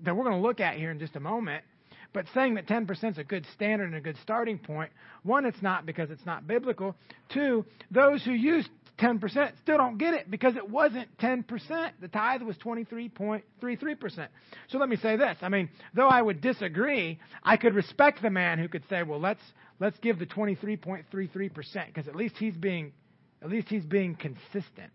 [0.05, 1.65] that we're going to look at here in just a moment
[2.13, 4.91] but saying that 10% is a good standard and a good starting point,
[5.23, 6.97] one, it's not because it's not biblical.
[7.29, 11.91] Two, those who use 10% still don't get it because it wasn't 10%.
[12.01, 14.29] The tithe was 23.33%.
[14.69, 15.37] So let me say this.
[15.41, 19.21] I mean, though I would disagree, I could respect the man who could say, well,
[19.21, 19.43] let's,
[19.79, 22.93] let's give the 23.33% because at least he's being,
[23.43, 24.93] at least he's being consistent,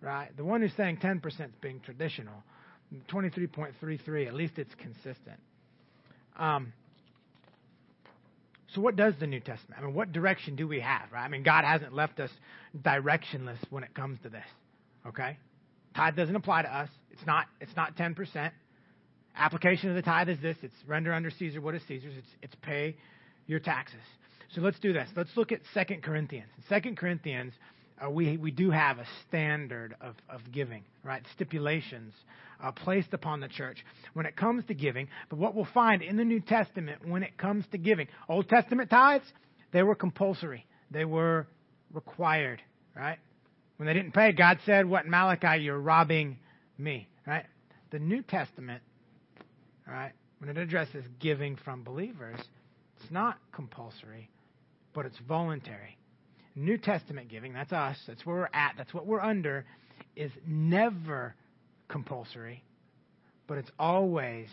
[0.00, 0.36] right?
[0.36, 2.42] The one who's saying 10% is being traditional.
[3.08, 5.38] 23.33, at least it's consistent.
[6.38, 6.72] Um,
[8.74, 9.80] so, what does the New Testament?
[9.80, 11.24] I mean, what direction do we have, right?
[11.24, 12.30] I mean, God hasn't left us
[12.76, 14.44] directionless when it comes to this.
[15.06, 15.38] Okay,
[15.94, 16.90] tithe doesn't apply to us.
[17.10, 17.46] It's not.
[17.60, 18.52] It's not ten percent.
[19.36, 22.14] Application of the tithe is this: it's render under Caesar what is Caesar's.
[22.18, 22.96] It's it's pay
[23.46, 24.00] your taxes.
[24.54, 25.08] So let's do this.
[25.16, 26.48] Let's look at Second Corinthians.
[26.68, 27.54] Second Corinthians,
[28.04, 31.22] uh, we we do have a standard of of giving, right?
[31.34, 32.12] Stipulations
[32.62, 33.84] uh, placed upon the church
[34.14, 35.08] when it comes to giving.
[35.28, 38.90] But what we'll find in the New Testament when it comes to giving, Old Testament
[38.90, 39.24] tithes,
[39.72, 41.46] they were compulsory, they were
[41.92, 42.62] required,
[42.94, 43.18] right?
[43.76, 46.38] When they didn't pay, God said, What, Malachi, you're robbing
[46.78, 47.44] me, right?
[47.90, 48.82] The New Testament,
[49.86, 52.40] right, when it addresses giving from believers,
[53.00, 54.30] it's not compulsory,
[54.94, 55.98] but it's voluntary.
[56.54, 59.66] New Testament giving, that's us, that's where we're at, that's what we're under,
[60.16, 61.34] is never
[61.88, 62.62] compulsory,
[63.46, 64.48] but it's always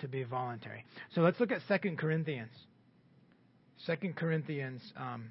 [0.00, 0.84] to be voluntary.
[1.14, 2.52] So let's look at 2 Corinthians.
[3.86, 5.30] 2 Corinthians um,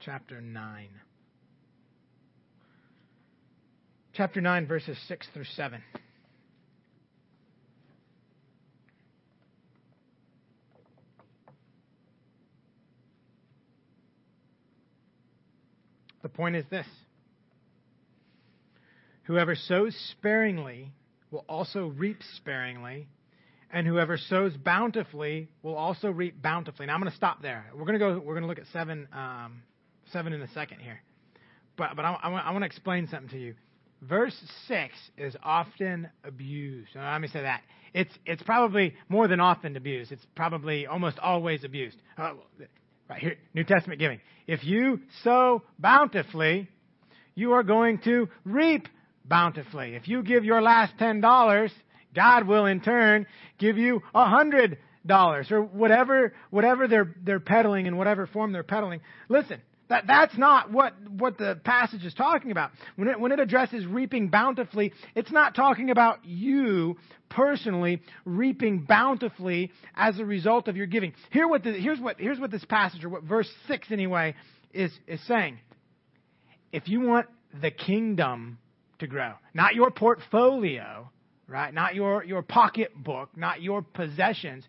[0.00, 0.88] chapter 9.
[4.14, 5.80] Chapter 9, verses 6 through 7.
[16.22, 16.86] The point is this
[19.28, 20.90] Whoever sows sparingly
[21.30, 23.08] will also reap sparingly,
[23.70, 26.86] and whoever sows bountifully will also reap bountifully.
[26.86, 27.66] Now I'm going to stop there.
[27.74, 28.18] We're going to go.
[28.18, 29.62] We're going to look at seven, um,
[30.12, 31.02] seven in a second here,
[31.76, 33.54] but but I, I, want, I want to explain something to you.
[34.00, 34.34] Verse
[34.66, 36.94] six is often abused.
[36.94, 37.60] Now, let me say that
[37.92, 40.10] it's it's probably more than often abused.
[40.10, 41.98] It's probably almost always abused.
[42.16, 42.32] Uh,
[43.10, 44.20] right here, New Testament giving.
[44.46, 46.70] If you sow bountifully,
[47.34, 48.88] you are going to reap
[49.28, 49.94] bountifully.
[49.94, 51.70] If you give your last $10,
[52.14, 53.26] God will in turn
[53.58, 58.62] give you a hundred dollars or whatever whatever they're they're peddling in whatever form they're
[58.62, 59.00] peddling.
[59.28, 62.70] Listen, that that's not what what the passage is talking about.
[62.96, 66.96] When it when it addresses reaping bountifully, it's not talking about you
[67.28, 71.14] personally reaping bountifully as a result of your giving.
[71.30, 74.34] Here what the, here's what here's what this passage or what verse 6 anyway
[74.72, 75.58] is is saying.
[76.70, 77.26] If you want
[77.62, 78.58] the kingdom
[79.00, 79.32] to grow.
[79.54, 81.10] Not your portfolio,
[81.46, 81.72] right?
[81.72, 84.64] Not your, your pocketbook, not your possessions.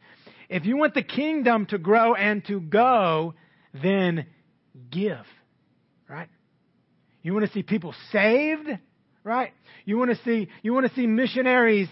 [0.50, 3.36] If you want the kingdom to grow and to go,
[3.74, 4.26] then
[4.90, 5.26] give,
[6.08, 6.30] right?
[7.22, 8.70] You want to see people saved,
[9.24, 9.52] right?
[9.86, 11.90] You want to see you want to see missionaries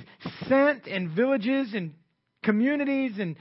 [0.47, 1.93] sent in villages and
[2.43, 3.35] communities and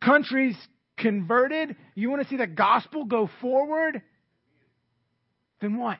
[0.00, 0.56] countries
[0.98, 1.74] converted.
[1.94, 4.02] You want to see the gospel go forward,
[5.60, 5.98] then what?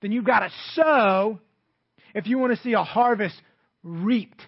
[0.00, 1.40] Then you've got to sow
[2.16, 3.40] if you want to see a harvest
[3.84, 4.40] reaped.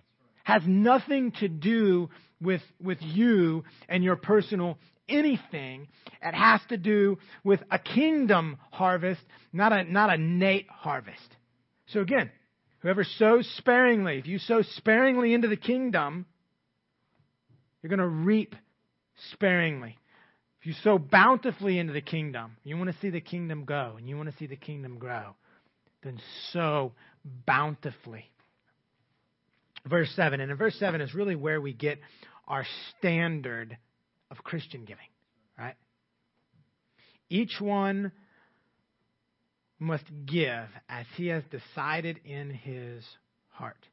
[0.42, 2.08] Has nothing to do
[2.40, 5.88] with, with you and your personal anything.
[6.22, 9.20] It has to do with a kingdom harvest,
[9.52, 11.36] not a, not a Nate harvest.
[11.88, 12.30] So again,
[12.80, 16.24] whoever sows sparingly, if you sow sparingly into the kingdom,
[17.82, 18.56] you're going to reap
[19.32, 19.98] sparingly.
[20.60, 24.08] If you sow bountifully into the kingdom, you want to see the kingdom go and
[24.08, 25.36] you want to see the kingdom grow,
[26.02, 26.18] then
[26.52, 26.92] sow
[27.46, 28.24] bountifully.
[29.86, 30.40] Verse 7.
[30.40, 31.98] And in verse 7 is really where we get
[32.46, 32.64] our
[32.98, 33.76] standard
[34.30, 35.06] of Christian giving,
[35.58, 35.76] right?
[37.30, 38.12] Each one
[39.78, 43.04] must give as he has decided in his
[43.48, 43.86] heart.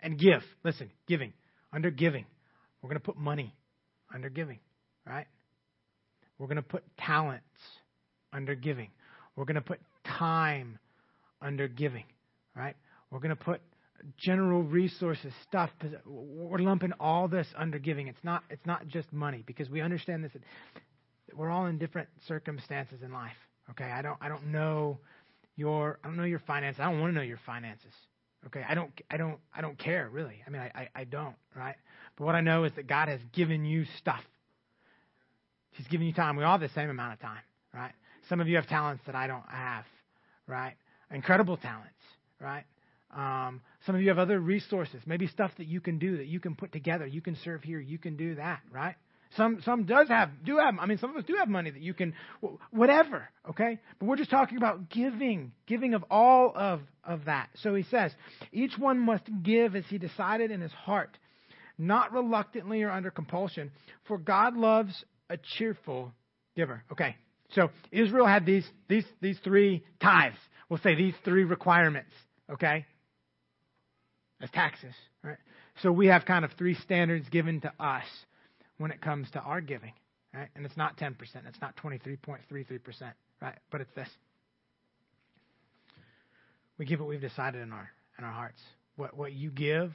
[0.00, 1.32] And give, listen, giving,
[1.72, 2.26] under giving.
[2.82, 3.54] We're going to put money
[4.14, 4.58] under giving,
[5.06, 5.26] right?
[6.38, 7.44] We're going to put talents
[8.32, 8.90] under giving.
[9.34, 10.78] We're going to put time
[11.40, 12.04] under giving,
[12.56, 12.76] right?
[13.10, 13.60] We're going to put
[14.16, 15.70] general resources, stuff.
[16.06, 18.08] We're lumping all this under giving.
[18.08, 20.32] It's not, it's not just money because we understand this.
[21.34, 23.36] We're all in different circumstances in life.
[23.70, 24.98] Okay, I don't, I don't know
[25.56, 26.80] your, I don't know your finances.
[26.80, 27.92] I don't want to know your finances.
[28.46, 30.42] Okay, I don't, I don't, I don't care really.
[30.46, 31.76] I mean, I, I, I don't, right?
[32.16, 34.20] But what I know is that God has given you stuff.
[35.70, 36.36] He's given you time.
[36.36, 37.40] We all have the same amount of time,
[37.72, 37.92] right?
[38.28, 39.84] Some of you have talents that I don't have,
[40.46, 40.74] right?
[41.10, 41.93] Incredible talents,
[42.44, 42.64] right?
[43.16, 46.40] Um, some of you have other resources, maybe stuff that you can do that you
[46.40, 47.06] can put together.
[47.06, 47.80] You can serve here.
[47.80, 48.96] You can do that, right?
[49.36, 50.74] Some some does have do have.
[50.78, 52.14] I mean, some of us do have money that you can
[52.70, 53.28] whatever.
[53.50, 57.48] Okay, but we're just talking about giving, giving of all of of that.
[57.62, 58.12] So he says,
[58.52, 61.16] each one must give as he decided in his heart,
[61.78, 63.72] not reluctantly or under compulsion,
[64.06, 66.12] for God loves a cheerful
[66.54, 66.84] giver.
[66.92, 67.16] Okay,
[67.50, 70.36] so Israel had these these these three tithes.
[70.68, 72.10] We'll say these three requirements.
[72.50, 72.84] Okay,
[74.40, 75.38] as taxes, right?
[75.82, 78.04] So we have kind of three standards given to us
[78.78, 79.92] when it comes to our giving,
[80.34, 80.48] right?
[80.54, 83.54] And it's not 10%, it's not 23.33%, right?
[83.70, 84.08] But it's this.
[86.78, 87.88] We give what we've decided in our
[88.18, 88.60] in our hearts.
[88.96, 89.92] What what you give,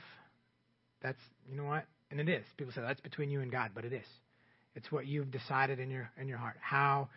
[1.02, 1.20] that's
[1.50, 1.86] you know what?
[2.12, 2.44] And it is.
[2.58, 4.06] People say that's between you and God, but it is.
[4.76, 6.56] It's what you've decided in your in your heart.
[6.62, 7.10] How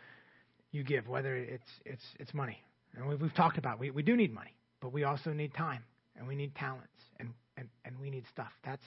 [0.72, 2.58] you give, whether it's it's it's money.
[2.96, 5.82] And we've, we've talked about we, we do need money, but we also need time
[6.18, 8.52] and we need talents and, and, and we need stuff.
[8.64, 8.84] That's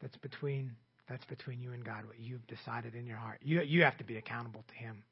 [0.00, 0.72] that's between
[1.08, 3.40] that's between you and God, what you've decided in your heart.
[3.42, 5.02] You you have to be accountable to him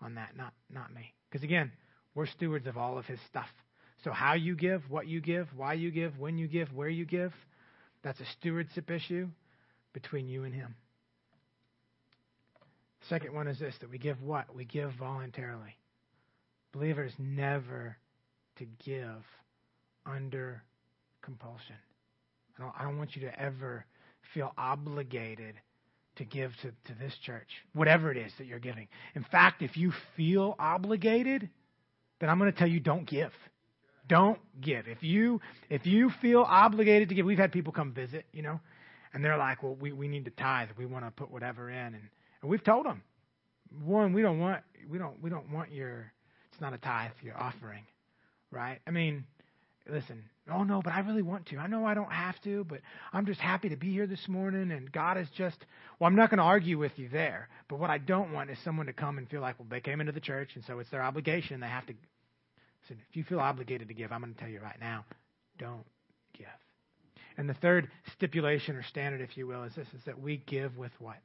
[0.00, 1.12] on that, not not me.
[1.28, 1.72] Because again,
[2.14, 3.48] we're stewards of all of his stuff.
[4.04, 7.04] So how you give, what you give, why you give, when you give, where you
[7.04, 7.32] give,
[8.04, 9.28] that's a stewardship issue
[9.92, 10.76] between you and him.
[13.08, 14.54] Second one is this that we give what?
[14.54, 15.76] We give voluntarily.
[16.72, 17.96] Believers never
[18.58, 19.24] to give
[20.06, 20.62] under
[21.22, 21.76] compulsion.
[22.58, 23.84] I don't, I don't want you to ever
[24.34, 25.54] feel obligated
[26.16, 28.88] to give to, to this church, whatever it is that you're giving.
[29.14, 31.48] In fact, if you feel obligated,
[32.20, 33.32] then I'm going to tell you don't give.
[34.08, 34.88] Don't give.
[34.88, 38.58] If you if you feel obligated to give, we've had people come visit, you know,
[39.12, 40.70] and they're like, "Well, we we need to tithe.
[40.78, 42.08] We want to put whatever in," and
[42.40, 43.02] and we've told them,
[43.84, 46.10] one, we don't want we don't we don't want your
[46.50, 47.84] it's not a tithe, your offering,
[48.50, 48.78] right?
[48.86, 49.24] I mean,
[49.90, 51.58] listen, oh no, but I really want to.
[51.58, 52.80] I know I don't have to, but
[53.12, 55.58] I'm just happy to be here this morning and God is just,
[55.98, 58.58] well, I'm not going to argue with you there, but what I don't want is
[58.64, 60.90] someone to come and feel like, well, they came into the church and so it's
[60.90, 61.60] their obligation.
[61.60, 61.94] They have to.
[62.84, 65.04] Listen, if you feel obligated to give, I'm going to tell you right now,
[65.58, 65.84] don't
[66.36, 66.46] give.
[67.36, 70.76] And the third stipulation or standard, if you will, is this, is that we give
[70.76, 71.18] with what?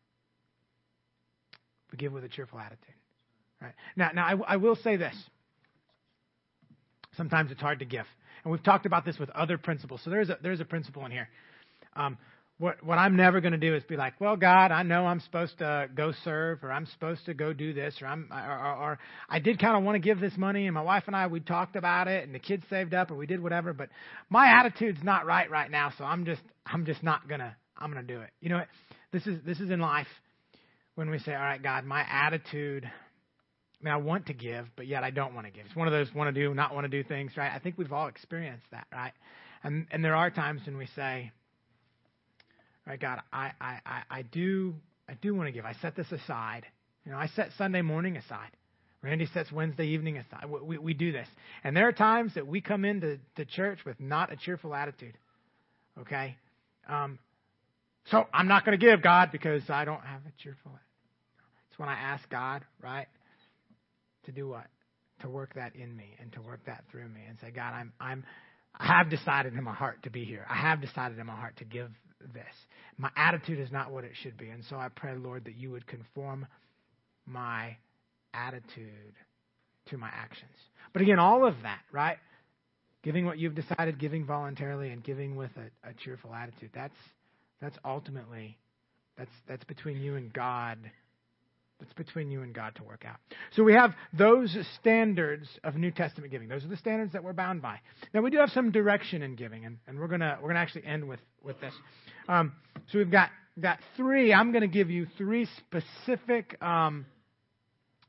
[1.91, 2.79] We give with a cheerful attitude.
[3.61, 3.73] Right?
[3.95, 5.15] Now, now I, I will say this.
[7.17, 8.05] Sometimes it's hard to give.
[8.43, 10.01] And we've talked about this with other principles.
[10.03, 11.29] So there's a, there's a principle in here.
[11.95, 12.17] Um,
[12.59, 15.19] what, what I'm never going to do is be like, well, God, I know I'm
[15.19, 18.75] supposed to go serve, or I'm supposed to go do this, or I'm, or, or,
[18.75, 21.27] or I did kind of want to give this money, and my wife and I
[21.27, 23.89] we talked about it, and the kids saved up, or we did whatever, but
[24.29, 28.03] my attitude's not right right now, so I'm just, I'm just not gonna, I'm gonna
[28.03, 28.29] do it.
[28.39, 28.67] You know, what?
[29.11, 30.07] this is, this is in life
[30.95, 32.89] when we say, all right, God, my attitude
[33.83, 35.65] I mean, I want to give, but yet I don't want to give.
[35.65, 37.51] It's one of those want to do, not want to do things, right?
[37.53, 39.11] I think we've all experienced that, right?
[39.61, 41.31] And and there are times when we say,
[42.87, 44.75] right, God, I I I, I do
[45.09, 45.65] I do want to give.
[45.65, 46.65] I set this aside.
[47.05, 48.51] You know, I set Sunday morning aside.
[49.01, 50.45] Randy sets Wednesday evening aside.
[50.49, 51.27] We, we, we do this.
[51.65, 55.17] And there are times that we come into to church with not a cheerful attitude.
[55.99, 56.37] Okay?
[56.87, 57.19] Um,
[58.05, 60.79] so I'm not going to give, God, because I don't have a cheerful attitude.
[61.69, 63.07] It's when I ask God, right?
[64.25, 64.67] To do what?
[65.23, 67.93] to work that in me and to work that through me and say, God, I'm,
[67.99, 68.23] I'm,
[68.77, 70.45] I have decided in my heart to be here.
[70.49, 71.89] I have decided in my heart to give
[72.33, 72.43] this.
[72.97, 74.49] My attitude is not what it should be.
[74.49, 76.45] And so I pray, Lord, that you would conform
[77.25, 77.77] my
[78.33, 79.13] attitude
[79.89, 80.51] to my actions.
[80.91, 82.17] But again, all of that, right?
[83.03, 86.71] Giving what you've decided, giving voluntarily, and giving with a, a cheerful attitude.
[86.73, 86.95] That's
[87.61, 88.57] that's ultimately
[89.17, 90.79] that's that's between you and God.
[91.83, 93.17] That's between you and God to work out.
[93.51, 96.47] So we have those standards of New Testament giving.
[96.47, 97.79] Those are the standards that we're bound by.
[98.13, 100.85] Now we do have some direction in giving, and, and we're gonna we're gonna actually
[100.85, 101.73] end with with this.
[102.29, 102.53] Um,
[102.89, 103.29] so we've got
[103.59, 104.33] got three.
[104.33, 107.05] I'm going to give you three specific um,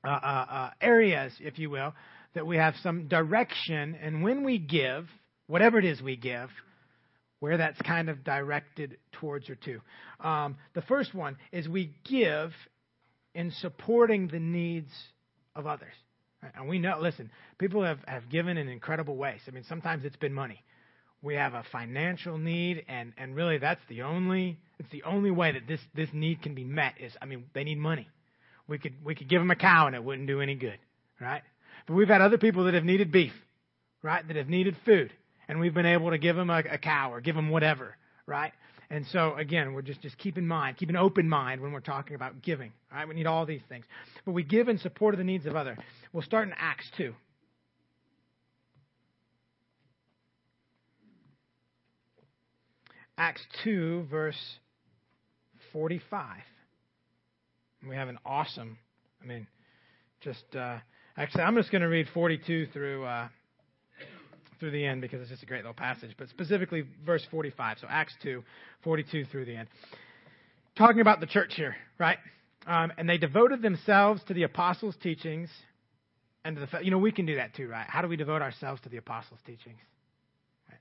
[0.07, 1.95] uh, uh, uh, areas, if you will,
[2.35, 5.09] that we have some direction, and when we give,
[5.47, 6.49] whatever it is we give,
[7.41, 9.81] where that's kind of directed towards or to.
[10.27, 12.53] Um, the first one is we give
[13.35, 14.93] in supporting the needs
[15.55, 15.93] of others.
[16.55, 19.41] And we know, listen, people have, have given in incredible ways.
[19.49, 20.63] I mean, sometimes it's been money.
[21.23, 25.53] We have a financial need, and, and really that's the only it's the only way
[25.53, 28.09] that this, this need can be met is I mean, they need money.
[28.69, 30.79] We could we could give them a cow and it wouldn't do any good,
[31.19, 31.43] right?
[31.87, 33.33] But we've had other people that have needed beef,
[34.03, 34.27] right?
[34.27, 35.13] That have needed food,
[35.49, 38.53] and we've been able to give them a, a cow or give them whatever, right?
[38.95, 41.81] And so again, we're just just keep in mind, keep an open mind when we're
[41.81, 42.73] talking about giving.
[42.93, 43.09] Right?
[43.09, 43.85] We need all these things,
[44.25, 45.77] but we give in support of the needs of other.
[46.13, 47.13] We'll start in Acts two.
[53.17, 54.59] Acts 2, verse
[55.73, 56.39] 45.
[57.89, 58.77] We have an awesome,
[59.23, 59.47] I mean,
[60.21, 60.79] just, uh,
[61.17, 63.29] actually, I'm just going to read 42 through, uh,
[64.65, 67.77] through the end because it's just a great little passage, but specifically verse 45.
[67.83, 68.43] So Acts 2,
[68.83, 69.69] 42 through the end.
[70.75, 72.17] Talking about the church here, right?
[72.67, 75.51] Um, and they devoted themselves to the apostles' teachings
[76.47, 77.87] and to the, you know, we can do that too, right?
[77.87, 79.77] How do we devote ourselves to the apostles' teachings?
[80.71, 80.81] Right?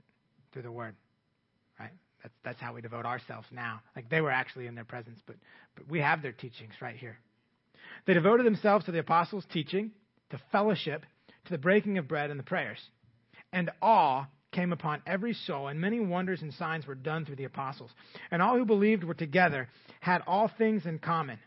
[0.53, 0.95] Through the word,
[1.77, 1.91] right?
[2.21, 3.81] That's, that's how we devote ourselves now.
[3.97, 5.36] Like they were actually in their presence, but,
[5.75, 7.17] but we have their teachings right here.
[8.07, 9.91] They devoted themselves to the apostles' teaching,
[10.29, 11.05] to fellowship,
[11.45, 12.79] to the breaking of bread and the prayers.
[13.53, 17.45] And awe came upon every soul, and many wonders and signs were done through the
[17.45, 17.91] apostles.
[18.31, 19.69] And all who believed were together,
[20.01, 21.39] had all things in common.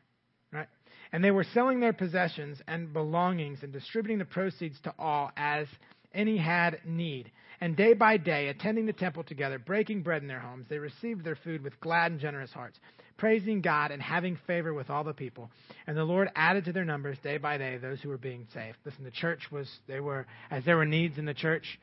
[0.52, 0.68] Right?
[1.12, 5.66] And they were selling their possessions and belongings and distributing the proceeds to all as
[6.14, 7.30] any had need.
[7.60, 11.24] And day by day, attending the temple together, breaking bread in their homes, they received
[11.24, 12.78] their food with glad and generous hearts,
[13.16, 15.50] praising God and having favor with all the people.
[15.86, 18.76] And the Lord added to their numbers day by day those who were being saved.
[18.84, 21.78] Listen, the church was, they were, as there were needs in the church,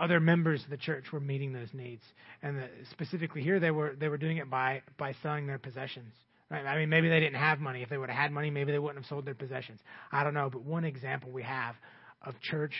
[0.00, 2.02] other members of the church were meeting those needs.
[2.42, 6.12] And the, specifically here, they were, they were doing it by, by selling their possessions.
[6.50, 6.64] Right?
[6.66, 7.82] I mean, maybe they didn't have money.
[7.82, 9.80] If they would have had money, maybe they wouldn't have sold their possessions.
[10.10, 10.48] I don't know.
[10.50, 11.76] But one example we have
[12.22, 12.72] of church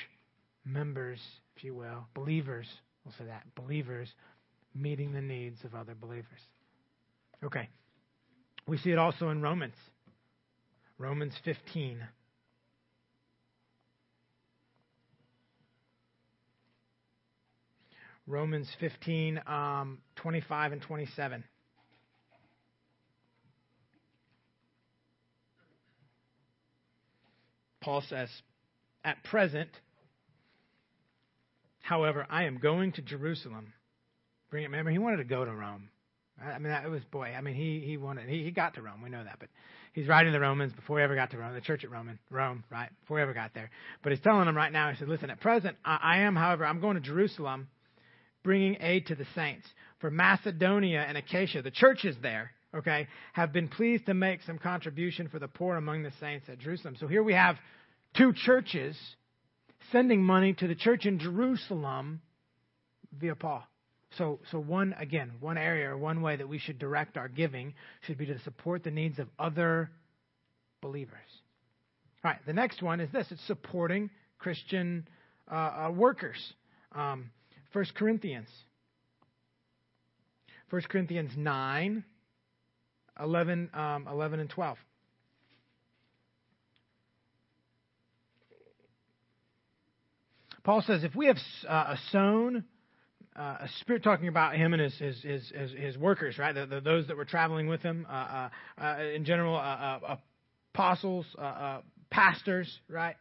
[0.65, 1.21] members,
[1.57, 2.67] if you will, believers,
[3.05, 4.09] we'll say that, believers
[4.75, 6.41] meeting the needs of other believers.
[7.45, 7.69] Okay.
[8.67, 9.75] We see it also in Romans.
[10.99, 12.01] Romans 15.
[18.27, 21.45] Romans 15, um, 25 and 27.
[27.81, 28.29] Paul says,
[29.05, 29.71] At present,
[31.91, 33.73] However, I am going to Jerusalem.
[34.49, 34.67] Bring it.
[34.67, 35.89] Remember, he wanted to go to Rome.
[36.41, 37.35] I mean, it was boy.
[37.37, 38.29] I mean, he he wanted.
[38.29, 39.03] He, he got to Rome.
[39.03, 39.49] We know that, but
[39.93, 41.53] he's writing the Romans before he ever got to Rome.
[41.53, 42.91] The church at Rome, Rome, right?
[43.01, 43.71] Before he ever got there.
[44.05, 44.91] But he's telling them right now.
[44.91, 47.67] He said, "Listen, at present, I, I am, however, I'm going to Jerusalem,
[48.43, 49.67] bringing aid to the saints.
[50.01, 55.29] For Macedonia and Achaia, the churches there, okay, have been pleased to make some contribution
[55.29, 56.97] for the poor among the saints at Jerusalem.
[56.99, 57.57] So here we have
[58.17, 58.97] two churches
[59.93, 62.21] sending money to the church in Jerusalem
[63.19, 63.63] via Paul.
[64.19, 67.75] So, so one again, one area or one way that we should direct our giving
[68.07, 69.91] should be to support the needs of other
[70.81, 71.19] believers.
[72.25, 75.07] All right, the next one is this: it's supporting Christian
[75.51, 76.37] uh, uh, workers.
[76.93, 77.31] Um,
[77.73, 78.49] 1 Corinthians.
[80.71, 82.05] 1 Corinthians 9,
[83.21, 84.79] 11, um, 11 and 12.
[90.63, 92.65] Paul says, if we have uh, sown
[93.35, 96.55] uh, a spirit, talking about him and his his his, his, workers, right?
[96.55, 98.49] The, the, those that were traveling with him, uh, uh,
[98.81, 100.17] uh in general, uh,
[100.75, 101.25] apostles,
[102.11, 103.17] pastors, right?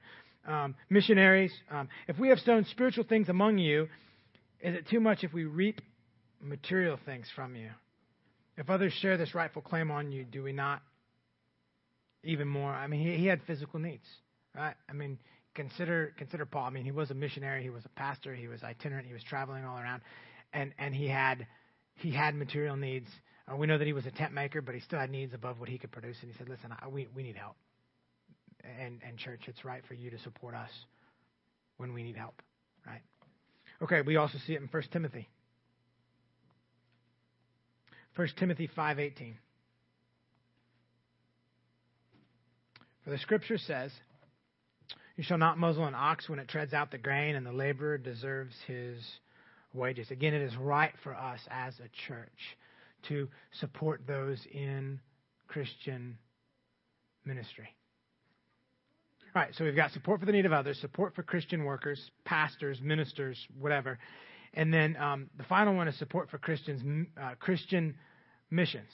[0.48, 1.54] Um, missionaries.
[1.72, 3.88] Um, if we have sown spiritual things among you,
[4.62, 5.82] is it too much if we reap
[6.42, 7.70] material things from you?
[8.58, 10.82] If others share this rightful claim on you, do we not
[12.24, 12.72] even more?
[12.72, 14.06] I mean, he, he had physical needs,
[14.54, 14.76] right?
[14.90, 15.18] I mean,
[15.56, 16.66] consider consider Paul.
[16.66, 19.24] I mean, he was a missionary, he was a pastor, he was itinerant, he was
[19.24, 20.02] traveling all around,
[20.52, 21.48] and and he had
[21.96, 23.08] he had material needs.
[23.50, 25.60] Uh, we know that he was a tent maker, but he still had needs above
[25.60, 26.18] what he could produce.
[26.22, 27.56] And he said, "Listen, I, we we need help,
[28.80, 30.72] and and church, it's right for you to support us
[31.78, 32.42] when we need help,
[32.86, 33.02] right?"
[33.82, 35.28] Okay, we also see it in First Timothy.
[38.16, 39.38] First Timothy five eighteen.
[43.04, 43.92] For the Scripture says.
[45.16, 47.98] You shall not muzzle an ox when it treads out the grain, and the laborer
[47.98, 49.06] deserves his
[49.74, 50.12] wages.
[50.12, 52.58] Again, it is right for us as a church
[53.10, 53.28] to
[53.60, 55.02] support those in
[55.50, 56.18] Christian
[57.26, 57.68] ministry.
[59.36, 62.10] All right, so we've got support for the need of others, support for Christian workers,
[62.26, 64.00] pastors, ministers, whatever.
[64.56, 67.96] And then um, the final one is support for Christians, uh, Christian
[68.50, 68.90] missions.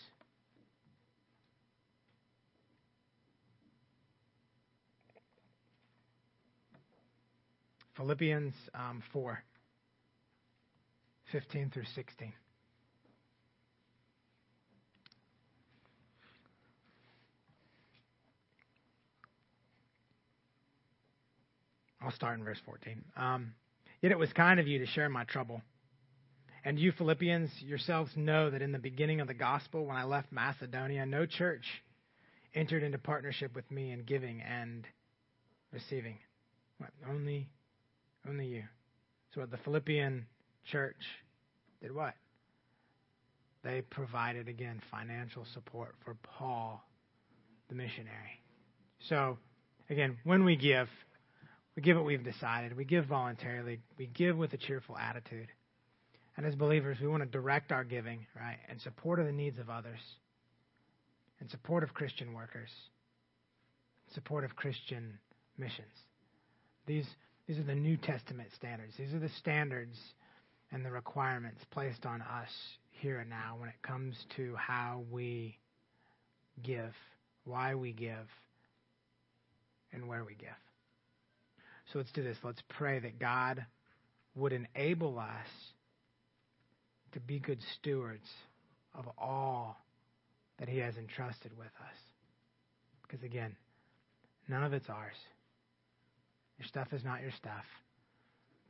[7.96, 9.42] Philippians um, 4
[11.32, 12.34] 15 through 16.
[22.06, 23.04] I'll start in verse 14.
[23.18, 23.54] Um,
[24.06, 25.64] Yet it was kind of you to share my trouble.
[26.64, 30.32] And you, Philippians, yourselves know that in the beginning of the gospel, when I left
[30.32, 31.66] Macedonia, no church
[32.54, 34.86] entered into partnership with me in giving and
[35.72, 36.20] receiving.
[36.78, 36.92] What?
[37.10, 37.50] Only
[38.30, 38.64] only you.
[39.34, 40.28] So the Philippian
[40.72, 41.02] church
[41.82, 42.14] did what?
[43.64, 46.84] They provided, again, financial support for Paul,
[47.70, 48.40] the missionary.
[49.10, 49.40] So,
[49.90, 50.88] again, when we give,
[51.76, 52.76] we give what we've decided.
[52.76, 53.80] We give voluntarily.
[53.98, 55.48] We give with a cheerful attitude.
[56.38, 59.58] And as believers, we want to direct our giving, right, in support of the needs
[59.58, 60.00] of others,
[61.42, 62.70] in support of Christian workers,
[64.08, 65.18] in support of Christian
[65.58, 65.88] missions.
[66.86, 67.08] These
[67.48, 68.94] these are the New Testament standards.
[68.98, 69.98] These are the standards
[70.72, 72.50] and the requirements placed on us
[72.92, 75.58] here and now when it comes to how we
[76.64, 76.94] give,
[77.44, 78.28] why we give,
[79.94, 80.50] and where we give.
[81.92, 82.38] So let's do this.
[82.44, 83.66] Let's pray that God
[84.36, 85.48] would enable us
[87.14, 88.28] to be good stewards
[88.94, 89.78] of all
[90.60, 91.98] that He has entrusted with us.
[93.02, 93.56] Because again,
[94.48, 95.16] none of it's ours.
[96.58, 97.66] Your stuff is not your stuff,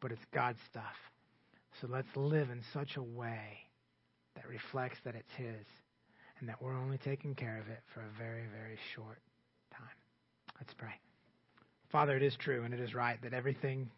[0.02, 0.84] but it's God's stuff.
[1.82, 3.60] So let's live in such a way
[4.36, 5.66] that reflects that it's His
[6.40, 9.20] and that we're only taking care of it for a very, very short
[9.72, 9.88] time.
[10.60, 10.94] Let's pray.
[11.96, 13.90] Father, it is true and it is right that everything,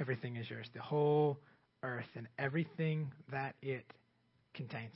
[0.00, 0.66] everything is yours.
[0.74, 1.38] The whole
[1.84, 3.84] earth and everything that it
[4.52, 4.94] contains.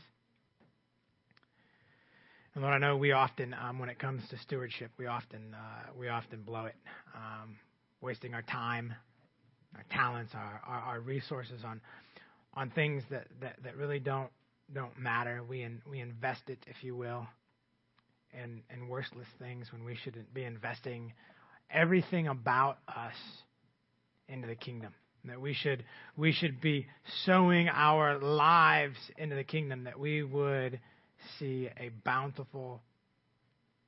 [2.52, 5.90] And Lord, I know we often, um, when it comes to stewardship, we often uh,
[5.96, 6.74] we often blow it.
[7.14, 7.56] Um,
[8.00, 8.94] wasting our time,
[9.76, 11.80] our talents, our, our, our resources on
[12.54, 14.30] on things that, that, that really don't
[14.74, 15.44] don't matter.
[15.48, 17.28] We in, we invest it, if you will,
[18.34, 21.12] in in worthless things when we shouldn't be investing
[21.72, 23.14] everything about us
[24.28, 24.94] into the kingdom.
[25.26, 25.84] That we should
[26.16, 26.86] we should be
[27.26, 29.84] sowing our lives into the kingdom.
[29.84, 30.80] That we would
[31.38, 32.80] see a bountiful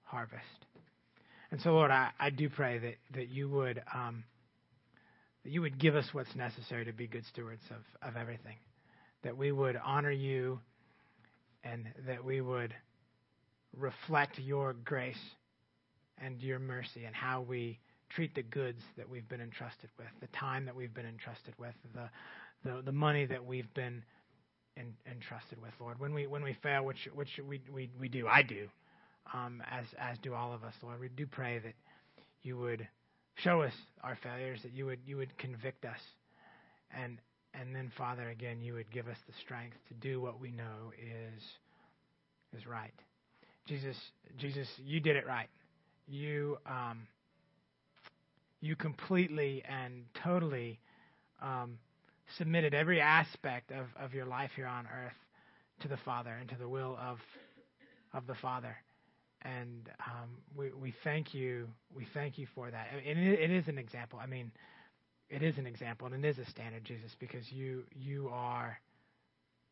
[0.02, 0.42] harvest.
[1.50, 4.24] And so, Lord, I, I do pray that, that you would um,
[5.44, 8.56] that you would give us what's necessary to be good stewards of, of everything.
[9.22, 10.60] That we would honor you
[11.64, 12.74] and that we would
[13.76, 15.16] reflect your grace
[16.22, 17.78] and your mercy and how we
[18.10, 21.74] treat the goods that we've been entrusted with, the time that we've been entrusted with,
[21.94, 22.08] the
[22.64, 24.02] the, the money that we've been
[25.10, 25.98] entrusted with, Lord.
[25.98, 28.68] When we when we fail, which which we, we, we do, I do
[29.34, 31.00] um, as as do all of us, Lord.
[31.00, 31.74] We do pray that
[32.42, 32.86] you would
[33.36, 36.00] show us our failures, that you would you would convict us,
[36.96, 37.18] and
[37.54, 40.92] and then Father, again, you would give us the strength to do what we know
[40.98, 41.42] is
[42.58, 42.92] is right.
[43.66, 43.96] Jesus,
[44.38, 45.48] Jesus, you did it right.
[46.08, 47.06] You um,
[48.60, 50.78] you completely and totally
[51.42, 51.78] um,
[52.38, 55.14] submitted every aspect of, of your life here on earth
[55.80, 57.18] to the Father and to the will of
[58.14, 58.76] of the Father
[59.44, 62.88] and um, we we thank you we thank you for that.
[63.06, 64.18] And it, it is an example.
[64.22, 64.50] I mean,
[65.28, 68.78] it is an example, and it is a standard, Jesus, because you you are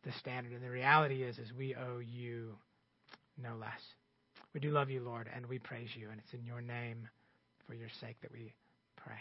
[0.05, 2.55] the standard, and the reality is is we owe you
[3.43, 3.81] no less.
[4.55, 7.09] We do love you, Lord, and we praise you, and it's in your name,
[7.66, 8.53] for your sake, that we
[8.96, 9.20] pray.